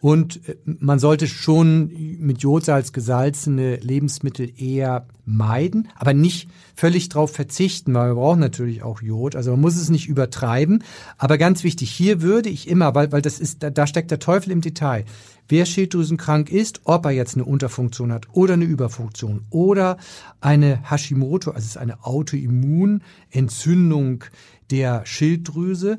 Und 0.00 0.48
äh, 0.48 0.56
man 0.64 0.98
sollte 0.98 1.26
schon 1.26 1.90
mit 2.18 2.42
Jodsalz 2.42 2.92
gesalzene 2.92 3.76
Lebensmittel 3.76 4.52
eher 4.56 5.06
meiden, 5.24 5.88
aber 5.96 6.14
nicht 6.14 6.48
völlig 6.74 7.08
drauf 7.08 7.32
verzichten, 7.32 7.94
weil 7.94 8.10
wir 8.10 8.14
brauchen 8.14 8.40
natürlich 8.40 8.82
auch 8.82 9.02
Jod. 9.02 9.34
Also 9.34 9.52
man 9.52 9.60
muss 9.60 9.76
es 9.76 9.88
nicht 9.88 10.08
übertreiben. 10.08 10.84
Aber 11.18 11.38
ganz 11.38 11.64
wichtig, 11.64 11.90
hier 11.90 12.22
würde 12.22 12.48
ich 12.48 12.68
immer, 12.68 12.94
weil, 12.94 13.10
weil 13.12 13.22
das 13.22 13.40
ist, 13.40 13.62
da, 13.62 13.70
da 13.70 13.86
steckt 13.86 14.10
der 14.10 14.18
Teufel 14.18 14.52
im 14.52 14.60
Detail. 14.60 15.04
Wer 15.48 15.64
schilddrüsenkrank 15.64 16.50
ist, 16.50 16.80
ob 16.84 17.06
er 17.06 17.12
jetzt 17.12 17.36
eine 17.36 17.44
Unterfunktion 17.44 18.12
hat 18.12 18.26
oder 18.32 18.54
eine 18.54 18.64
Überfunktion 18.64 19.46
oder 19.50 19.96
eine 20.40 20.90
Hashimoto, 20.90 21.52
also 21.52 21.64
es 21.64 21.70
ist 21.70 21.78
eine 21.78 22.04
Autoimmunentzündung 22.04 24.24
der 24.70 25.06
Schilddrüse, 25.06 25.98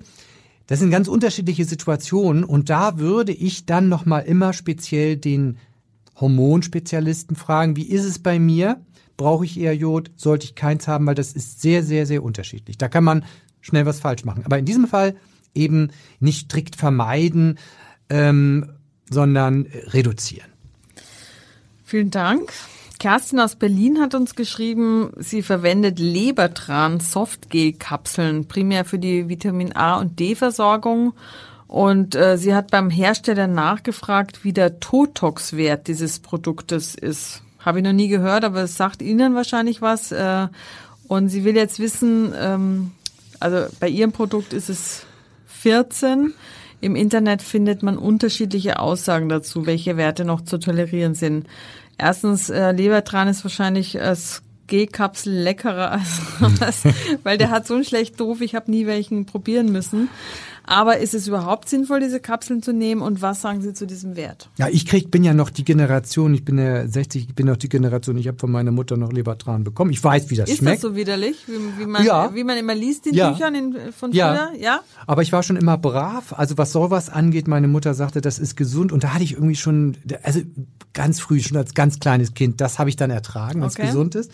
das 0.68 0.80
sind 0.80 0.92
ganz 0.92 1.08
unterschiedliche 1.08 1.66
Situationen 1.66 2.44
und 2.44 2.70
da 2.70 3.00
würde 3.00 3.32
ich 3.32 3.66
dann 3.66 3.90
noch 3.90 4.06
mal 4.06 4.20
immer 4.20 4.54
speziell 4.54 5.18
den 5.18 5.58
Hormonspezialisten 6.20 7.36
fragen, 7.36 7.76
wie 7.76 7.88
ist 7.88 8.06
es 8.06 8.20
bei 8.20 8.40
mir? 8.40 8.82
Brauche 9.16 9.46
ich 9.46 9.60
eher 9.60 9.76
Jod? 9.76 10.12
Sollte 10.16 10.46
ich 10.46 10.56
keins 10.56 10.88
haben? 10.88 11.06
Weil 11.06 11.16
das 11.16 11.34
ist 11.34 11.62
sehr, 11.62 11.84
sehr, 11.84 12.06
sehr 12.06 12.24
unterschiedlich. 12.24 12.78
Da 12.78 12.88
kann 12.88 13.04
man 13.04 13.24
schnell 13.62 13.86
was 13.86 14.00
falsch 14.00 14.26
machen. 14.26 14.44
Aber 14.46 14.60
in 14.60 14.66
diesem 14.66 14.88
Fall 14.88 15.16
eben 15.54 15.90
nicht 16.20 16.46
strikt 16.46 16.76
vermeiden, 16.76 17.58
ähm, 18.10 18.74
sondern 19.10 19.68
reduzieren. 19.88 20.50
Vielen 21.84 22.12
Dank. 22.12 22.52
Kerstin 23.00 23.40
aus 23.40 23.56
Berlin 23.56 24.00
hat 24.00 24.16
uns 24.16 24.36
geschrieben, 24.36 25.12
sie 25.18 25.42
verwendet 25.42 26.00
Lebertran 26.00 27.00
Softgel-Kapseln, 27.00 28.48
primär 28.48 28.86
für 28.86 29.00
die 29.00 29.30
Vitamin 29.30 29.76
A 29.76 30.00
und 30.00 30.20
D-Versorgung. 30.20 31.14
Und 31.68 32.16
äh, 32.16 32.38
sie 32.38 32.56
hat 32.56 32.72
beim 32.72 32.90
Hersteller 32.90 33.48
nachgefragt, 33.48 34.44
wie 34.44 34.54
der 34.54 34.80
Totox-Wert 34.80 35.88
dieses 35.88 36.20
Produktes 36.20 36.96
ist. 36.96 37.42
Habe 37.60 37.80
ich 37.80 37.84
noch 37.84 37.94
nie 37.94 38.08
gehört, 38.08 38.46
aber 38.46 38.62
es 38.62 38.78
sagt 38.78 39.02
Ihnen 39.02 39.36
wahrscheinlich 39.36 39.82
was. 39.82 40.12
Äh, 40.12 40.48
und 41.08 41.30
sie 41.30 41.44
will 41.44 41.56
jetzt 41.56 41.80
wissen, 41.80 42.34
ähm, 42.38 42.92
also 43.40 43.68
bei 43.80 43.90
ihrem 43.90 44.12
Produkt 44.12 44.54
ist 44.54 44.70
es 44.70 45.06
14. 45.48 46.34
Im 46.80 46.96
Internet 46.96 47.42
findet 47.42 47.82
man 47.82 47.98
unterschiedliche 47.98 48.80
Aussagen 48.80 49.30
dazu, 49.30 49.66
welche 49.66 49.98
Werte 49.98 50.26
noch 50.26 50.42
zu 50.42 50.60
tolerieren 50.60 51.16
sind. 51.16 51.48
Erstens, 51.98 52.50
äh, 52.50 52.72
Lebertran 52.72 53.28
ist 53.28 53.44
wahrscheinlich 53.44 54.00
als 54.02 54.44
G-Kapsel 54.68 55.34
leckerer 55.34 55.92
als 55.94 56.22
was, 56.40 56.84
weil 57.24 57.38
der 57.38 57.50
hat 57.50 57.66
so 57.66 57.76
einen 57.76 57.86
schlecht 57.86 58.20
doof, 58.20 58.42
ich 58.42 58.56
habe 58.56 58.70
nie 58.70 58.86
welchen 58.86 59.26
probieren 59.26 59.72
müssen. 59.72 60.10
Aber 60.70 60.98
ist 60.98 61.14
es 61.14 61.30
überhaupt 61.30 61.70
sinnvoll, 61.70 62.02
diese 62.02 62.20
Kapseln 62.20 62.62
zu 62.62 62.74
nehmen 62.74 63.02
und 63.02 63.22
was 63.22 63.40
sagen 63.40 63.62
Sie 63.62 63.74
zu 63.74 63.88
diesem 63.88 64.18
Wert? 64.18 64.50
Ja, 64.58 64.68
ich 64.68 64.86
krieg, 64.86 65.10
bin 65.10 65.24
ja 65.24 65.34
noch 65.34 65.50
die 65.50 65.64
Generation, 65.64 66.34
ich 66.34 66.44
bin 66.44 66.58
ja 66.58 66.86
60, 66.86 67.30
ich 67.30 67.36
bin 67.36 67.48
noch 67.48 67.56
die 67.56 67.70
Generation, 67.70 68.18
ich 68.18 68.28
habe 68.28 68.38
von 68.38 68.52
meiner 68.52 68.72
Mutter 68.72 68.98
noch 68.98 69.14
Lebertran 69.14 69.64
bekommen. 69.64 69.92
Ich 69.92 70.04
weiß, 70.04 70.30
wie 70.30 70.36
das 70.36 70.50
ist 70.50 70.58
schmeckt. 70.58 70.76
Ist 70.76 70.84
das 70.84 70.92
so 70.92 70.98
widerlich, 70.98 71.38
wie, 71.48 71.80
wie, 71.80 71.86
man, 71.86 72.06
ja. 72.06 72.36
wie 72.36 72.44
man 72.44 72.58
immer 72.58 72.76
liest 72.76 73.08
in 73.08 73.14
ja. 73.14 73.32
Büchern 73.32 73.56
in, 73.56 73.94
von 73.94 74.12
früher? 74.12 74.20
Ja. 74.20 74.52
ja, 74.60 74.82
aber 75.06 75.22
ich 75.22 75.32
war 75.32 75.42
schon 75.42 75.56
immer 75.56 75.78
brav. 75.78 76.38
Also 76.38 76.58
was 76.58 76.74
sowas 76.74 77.10
angeht, 77.10 77.48
meine 77.48 77.70
Mutter 77.70 77.94
sagte, 77.94 78.20
das 78.20 78.38
ist 78.38 78.58
gesund 78.58 78.92
und 78.92 79.06
da 79.06 79.14
hatte 79.14 79.24
ich 79.24 79.34
irgendwie 79.34 79.56
schon, 79.56 79.96
also 80.22 80.42
ganz 80.94 81.20
früh, 81.20 81.40
schon 81.40 81.58
als 81.58 81.74
ganz 81.74 82.00
kleines 82.00 82.34
Kind, 82.34 82.60
das 82.62 82.80
habe 82.80 82.90
ich 82.90 82.96
dann 82.96 83.12
ertragen, 83.12 83.62
wenn 83.62 83.68
es 83.68 83.76
okay. 83.76 83.88
gesund 83.88 84.16
ist. 84.16 84.32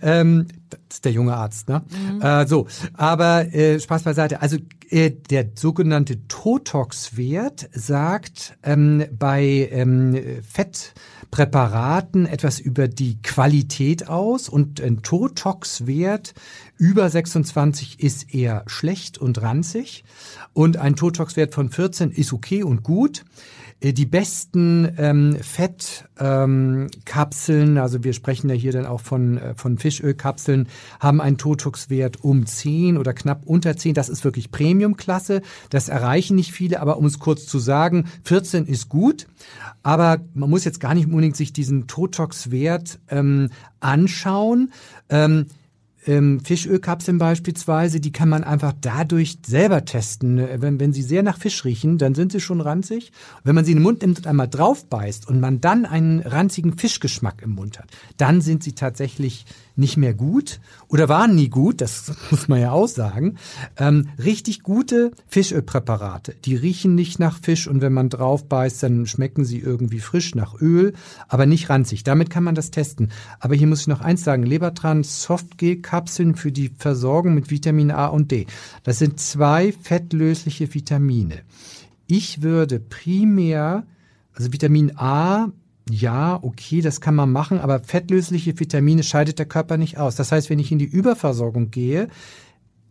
Ähm, 0.00 0.46
das 0.70 0.80
ist 0.96 1.04
der 1.04 1.12
junge 1.12 1.36
Arzt, 1.36 1.68
ne? 1.68 1.82
Mhm. 1.90 2.20
Äh, 2.22 2.46
so, 2.46 2.66
aber 2.94 3.52
äh, 3.54 3.78
Spaß 3.78 4.02
beiseite. 4.02 4.42
Also 4.42 4.58
äh, 4.90 5.10
der 5.10 5.50
sogenannte 5.54 6.26
Totox-Wert 6.28 7.70
sagt 7.72 8.58
ähm, 8.62 9.04
bei 9.18 9.68
ähm, 9.72 10.18
Fettpräparaten 10.42 12.26
etwas 12.26 12.60
über 12.60 12.88
die 12.88 13.20
Qualität 13.22 14.08
aus 14.08 14.48
und 14.48 14.80
ein 14.80 15.02
Totox-Wert 15.02 16.34
über 16.76 17.08
26 17.08 18.00
ist 18.00 18.34
eher 18.34 18.64
schlecht 18.66 19.18
und 19.18 19.40
ranzig 19.40 20.04
und 20.52 20.76
ein 20.76 20.96
Totox-Wert 20.96 21.54
von 21.54 21.70
14 21.70 22.10
ist 22.10 22.32
okay 22.32 22.62
und 22.62 22.82
gut. 22.82 23.24
Äh, 23.82 23.92
die 23.92 24.06
besten 24.06 24.88
ähm, 24.96 25.36
Fettkapseln, 25.40 27.76
ähm, 27.76 27.82
also 27.82 28.04
wir 28.04 28.12
sprechen 28.12 28.48
ja 28.48 28.54
hier 28.54 28.70
dann 28.72 28.86
auch 28.86 29.00
von, 29.00 29.38
äh, 29.38 29.54
von 29.54 29.78
Fischölkapseln, 29.78 30.68
haben 31.00 31.20
einen 31.20 31.38
Totox-Wert 31.38 32.22
um 32.22 32.46
10 32.46 32.96
oder 32.96 33.12
knapp 33.12 33.42
unter 33.44 33.76
10. 33.76 33.94
Das 33.94 34.08
ist 34.08 34.22
wirklich 34.24 34.52
Premium-Klasse. 34.52 35.42
Das 35.70 35.88
erreichen 35.88 36.36
nicht 36.36 36.52
viele, 36.52 36.80
aber 36.80 36.96
um 36.96 37.06
es 37.06 37.18
kurz 37.18 37.46
zu 37.46 37.58
sagen, 37.58 38.04
14 38.24 38.66
ist 38.66 38.88
gut. 38.88 39.26
Aber 39.82 40.20
man 40.34 40.48
muss 40.48 40.64
jetzt 40.64 40.78
gar 40.80 40.94
nicht 40.94 41.06
unbedingt 41.06 41.36
sich 41.36 41.52
diesen 41.52 41.88
Totox-Wert 41.88 43.00
ähm, 43.08 43.50
anschauen. 43.80 44.72
Ähm, 45.08 45.46
ähm, 46.06 46.40
Fischölkapseln 46.40 47.18
beispielsweise, 47.18 48.00
die 48.00 48.12
kann 48.12 48.28
man 48.28 48.44
einfach 48.44 48.72
dadurch 48.80 49.38
selber 49.46 49.84
testen. 49.84 50.38
Wenn, 50.60 50.80
wenn 50.80 50.92
sie 50.92 51.02
sehr 51.02 51.22
nach 51.22 51.38
Fisch 51.38 51.64
riechen, 51.64 51.98
dann 51.98 52.14
sind 52.14 52.32
sie 52.32 52.40
schon 52.40 52.60
ranzig. 52.60 53.12
wenn 53.44 53.54
man 53.54 53.64
sie 53.64 53.72
in 53.72 53.78
den 53.78 53.84
Mund 53.84 54.02
nimmt 54.02 54.18
und 54.18 54.26
einmal 54.26 54.48
drauf 54.48 54.86
beißt 54.86 55.28
und 55.28 55.40
man 55.40 55.60
dann 55.60 55.84
einen 55.84 56.20
ranzigen 56.20 56.76
Fischgeschmack 56.76 57.42
im 57.42 57.50
Mund 57.50 57.78
hat, 57.78 57.88
dann 58.16 58.40
sind 58.40 58.62
sie 58.62 58.72
tatsächlich 58.72 59.46
nicht 59.76 59.96
mehr 59.96 60.14
gut 60.14 60.60
oder 60.88 61.08
waren 61.08 61.34
nie 61.34 61.48
gut, 61.48 61.80
das 61.80 62.12
muss 62.30 62.48
man 62.48 62.60
ja 62.60 62.72
auch 62.72 62.88
sagen. 62.88 63.36
Ähm, 63.76 64.08
richtig 64.22 64.62
gute 64.62 65.12
Fischölpräparate, 65.28 66.34
die 66.44 66.56
riechen 66.56 66.94
nicht 66.94 67.18
nach 67.18 67.38
Fisch 67.40 67.68
und 67.68 67.80
wenn 67.80 67.92
man 67.92 68.08
drauf 68.08 68.48
beißt, 68.48 68.82
dann 68.82 69.06
schmecken 69.06 69.44
sie 69.44 69.58
irgendwie 69.58 70.00
frisch 70.00 70.34
nach 70.34 70.60
Öl, 70.60 70.92
aber 71.28 71.46
nicht 71.46 71.70
ranzig. 71.70 72.04
Damit 72.04 72.30
kann 72.30 72.44
man 72.44 72.54
das 72.54 72.70
testen. 72.70 73.10
Aber 73.40 73.54
hier 73.54 73.66
muss 73.66 73.82
ich 73.82 73.86
noch 73.86 74.00
eins 74.00 74.24
sagen, 74.24 74.42
Lebertran 74.42 75.04
Softgel-Kapseln 75.92 76.34
für 76.34 76.52
die 76.52 76.70
Versorgung 76.76 77.34
mit 77.34 77.50
Vitamin 77.50 77.90
A 77.90 78.06
und 78.06 78.30
D. 78.30 78.46
Das 78.82 78.98
sind 78.98 79.20
zwei 79.20 79.72
fettlösliche 79.72 80.72
Vitamine. 80.72 81.42
Ich 82.06 82.42
würde 82.42 82.80
primär 82.80 83.84
also 84.34 84.52
Vitamin 84.52 84.96
A 84.96 85.52
ja, 85.90 86.38
okay, 86.40 86.80
das 86.80 87.00
kann 87.00 87.16
man 87.16 87.32
machen, 87.32 87.58
aber 87.58 87.80
fettlösliche 87.80 88.58
Vitamine 88.58 89.02
scheidet 89.02 89.40
der 89.40 89.46
Körper 89.46 89.76
nicht 89.76 89.98
aus. 89.98 90.14
Das 90.14 90.30
heißt, 90.30 90.48
wenn 90.48 90.60
ich 90.60 90.70
in 90.70 90.78
die 90.78 90.84
Überversorgung 90.86 91.72
gehe, 91.72 92.08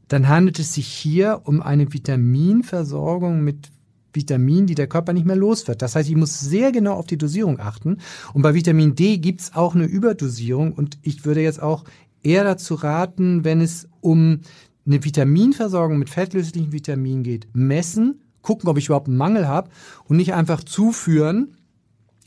dann 0.10 0.28
handelt 0.28 0.60
es 0.60 0.74
sich 0.74 0.88
hier 0.88 1.42
um 1.46 1.62
eine 1.62 1.94
Vitaminversorgung 1.94 3.44
mit 3.44 3.72
Vitaminen, 4.14 4.68
die 4.68 4.76
der 4.76 4.88
Körper 4.88 5.14
nicht 5.14 5.26
mehr 5.26 5.38
los 5.38 5.70
wird. 5.70 5.82
Das 5.82 5.96
heißt, 5.96 6.10
ich 6.10 6.18
muss 6.18 6.42
sehr 6.42 6.74
genau 6.74 6.96
auf 6.96 7.08
die 7.08 7.18
Dosierung 7.18 7.62
achten. 7.62 8.00
Und 8.34 8.42
bei 8.42 8.54
Vitamin 8.54 8.94
D 8.94 9.18
gibt's 9.18 9.56
auch 9.56 9.74
eine 9.74 9.86
Überdosierung. 9.86 10.74
Und 10.74 10.98
ich 11.02 11.24
würde 11.24 11.42
jetzt 11.42 11.62
auch 11.62 11.86
eher 12.24 12.44
dazu 12.44 12.76
raten, 12.76 13.44
wenn 13.44 13.62
es 13.62 13.88
um 14.00 14.42
eine 14.86 15.04
Vitaminversorgung 15.04 15.98
mit 15.98 16.10
fettlöslichen 16.10 16.72
Vitaminen 16.72 17.24
geht, 17.24 17.48
messen, 17.54 18.22
gucken, 18.42 18.70
ob 18.70 18.78
ich 18.78 18.88
überhaupt 18.88 19.08
einen 19.08 19.18
Mangel 19.18 19.48
habe 19.48 19.70
und 20.06 20.18
nicht 20.18 20.34
einfach 20.34 20.64
zuführen, 20.64 21.58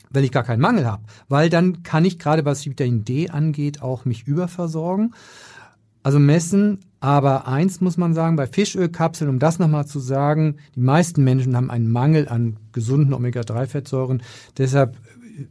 weil 0.09 0.23
ich 0.23 0.31
gar 0.31 0.43
keinen 0.43 0.61
Mangel 0.61 0.85
habe. 0.85 1.03
Weil 1.27 1.49
dann 1.49 1.83
kann 1.83 2.05
ich 2.05 2.19
gerade, 2.19 2.45
was 2.45 2.65
Vitamin 2.65 3.03
D 3.03 3.29
angeht, 3.29 3.81
auch 3.81 4.05
mich 4.05 4.25
überversorgen. 4.27 5.13
Also 6.03 6.19
messen, 6.19 6.79
aber 6.99 7.47
eins 7.47 7.81
muss 7.81 7.97
man 7.97 8.13
sagen, 8.13 8.35
bei 8.35 8.47
Fischölkapseln, 8.47 9.29
um 9.29 9.39
das 9.39 9.59
nochmal 9.59 9.87
zu 9.87 9.99
sagen, 9.99 10.57
die 10.75 10.81
meisten 10.81 11.23
Menschen 11.23 11.55
haben 11.55 11.71
einen 11.71 11.89
Mangel 11.89 12.29
an 12.29 12.57
gesunden 12.71 13.13
Omega-3-Fettsäuren. 13.13 14.21
Deshalb 14.57 14.97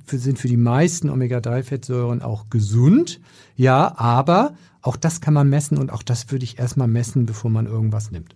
sind 0.07 0.39
für 0.39 0.49
die 0.49 0.57
meisten 0.57 1.11
Omega-3-Fettsäuren 1.11 2.23
auch 2.23 2.49
gesund. 2.51 3.21
Ja, 3.57 3.99
aber 3.99 4.55
auch 4.83 4.97
das 4.97 5.21
kann 5.21 5.35
man 5.35 5.49
messen 5.49 5.79
und 5.79 5.93
auch 5.93 6.03
das 6.03 6.31
würde 6.31 6.45
ich 6.45 6.59
erstmal 6.59 6.89
messen, 6.89 7.27
bevor 7.27 7.51
man 7.51 7.67
irgendwas 7.67 8.11
nimmt. 8.11 8.35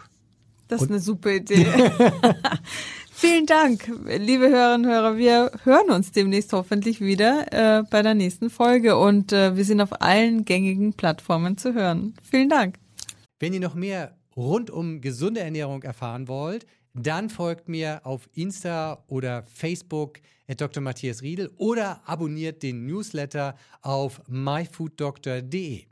Das 0.73 0.81
ist 0.81 0.89
eine 0.89 0.99
super 0.99 1.31
Idee. 1.31 1.67
Vielen 3.11 3.45
Dank, 3.45 3.91
liebe 4.07 4.49
Hörerinnen 4.49 4.87
und 4.87 4.91
Hörer. 4.91 5.17
Wir 5.17 5.51
hören 5.63 5.91
uns 5.91 6.11
demnächst 6.11 6.51
hoffentlich 6.51 6.99
wieder 6.99 7.45
äh, 7.51 7.83
bei 7.83 8.01
der 8.01 8.15
nächsten 8.15 8.49
Folge 8.49 8.97
und 8.97 9.31
äh, 9.31 9.55
wir 9.55 9.65
sind 9.65 9.81
auf 9.81 10.01
allen 10.01 10.45
gängigen 10.45 10.93
Plattformen 10.93 11.57
zu 11.57 11.75
hören. 11.75 12.15
Vielen 12.27 12.49
Dank. 12.49 12.79
Wenn 13.39 13.53
ihr 13.53 13.59
noch 13.59 13.75
mehr 13.75 14.17
rund 14.35 14.71
um 14.71 14.99
gesunde 14.99 15.41
Ernährung 15.41 15.83
erfahren 15.83 16.27
wollt, 16.27 16.65
dann 16.95 17.29
folgt 17.29 17.69
mir 17.69 18.01
auf 18.03 18.27
Insta 18.33 19.03
oder 19.07 19.43
Facebook 19.53 20.21
Dr. 20.57 20.81
Matthias 20.81 21.21
Riedel 21.21 21.51
oder 21.57 22.01
abonniert 22.05 22.63
den 22.63 22.87
Newsletter 22.87 23.55
auf 23.83 24.21
myfooddoctor.de. 24.27 25.85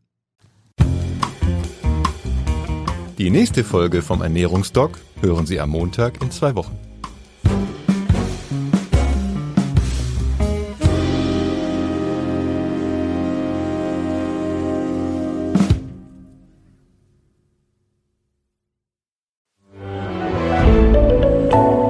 Die 3.21 3.29
nächste 3.29 3.63
Folge 3.63 4.01
vom 4.01 4.23
Ernährungsdoc 4.23 4.97
hören 5.21 5.45
Sie 5.45 5.59
am 5.59 5.69
Montag 5.69 6.23
in 6.23 6.31
zwei 6.31 6.55
Wochen. 6.55 6.75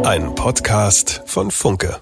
Ein 0.03 0.35
Podcast 0.35 1.21
von 1.27 1.49
Funke. 1.49 2.01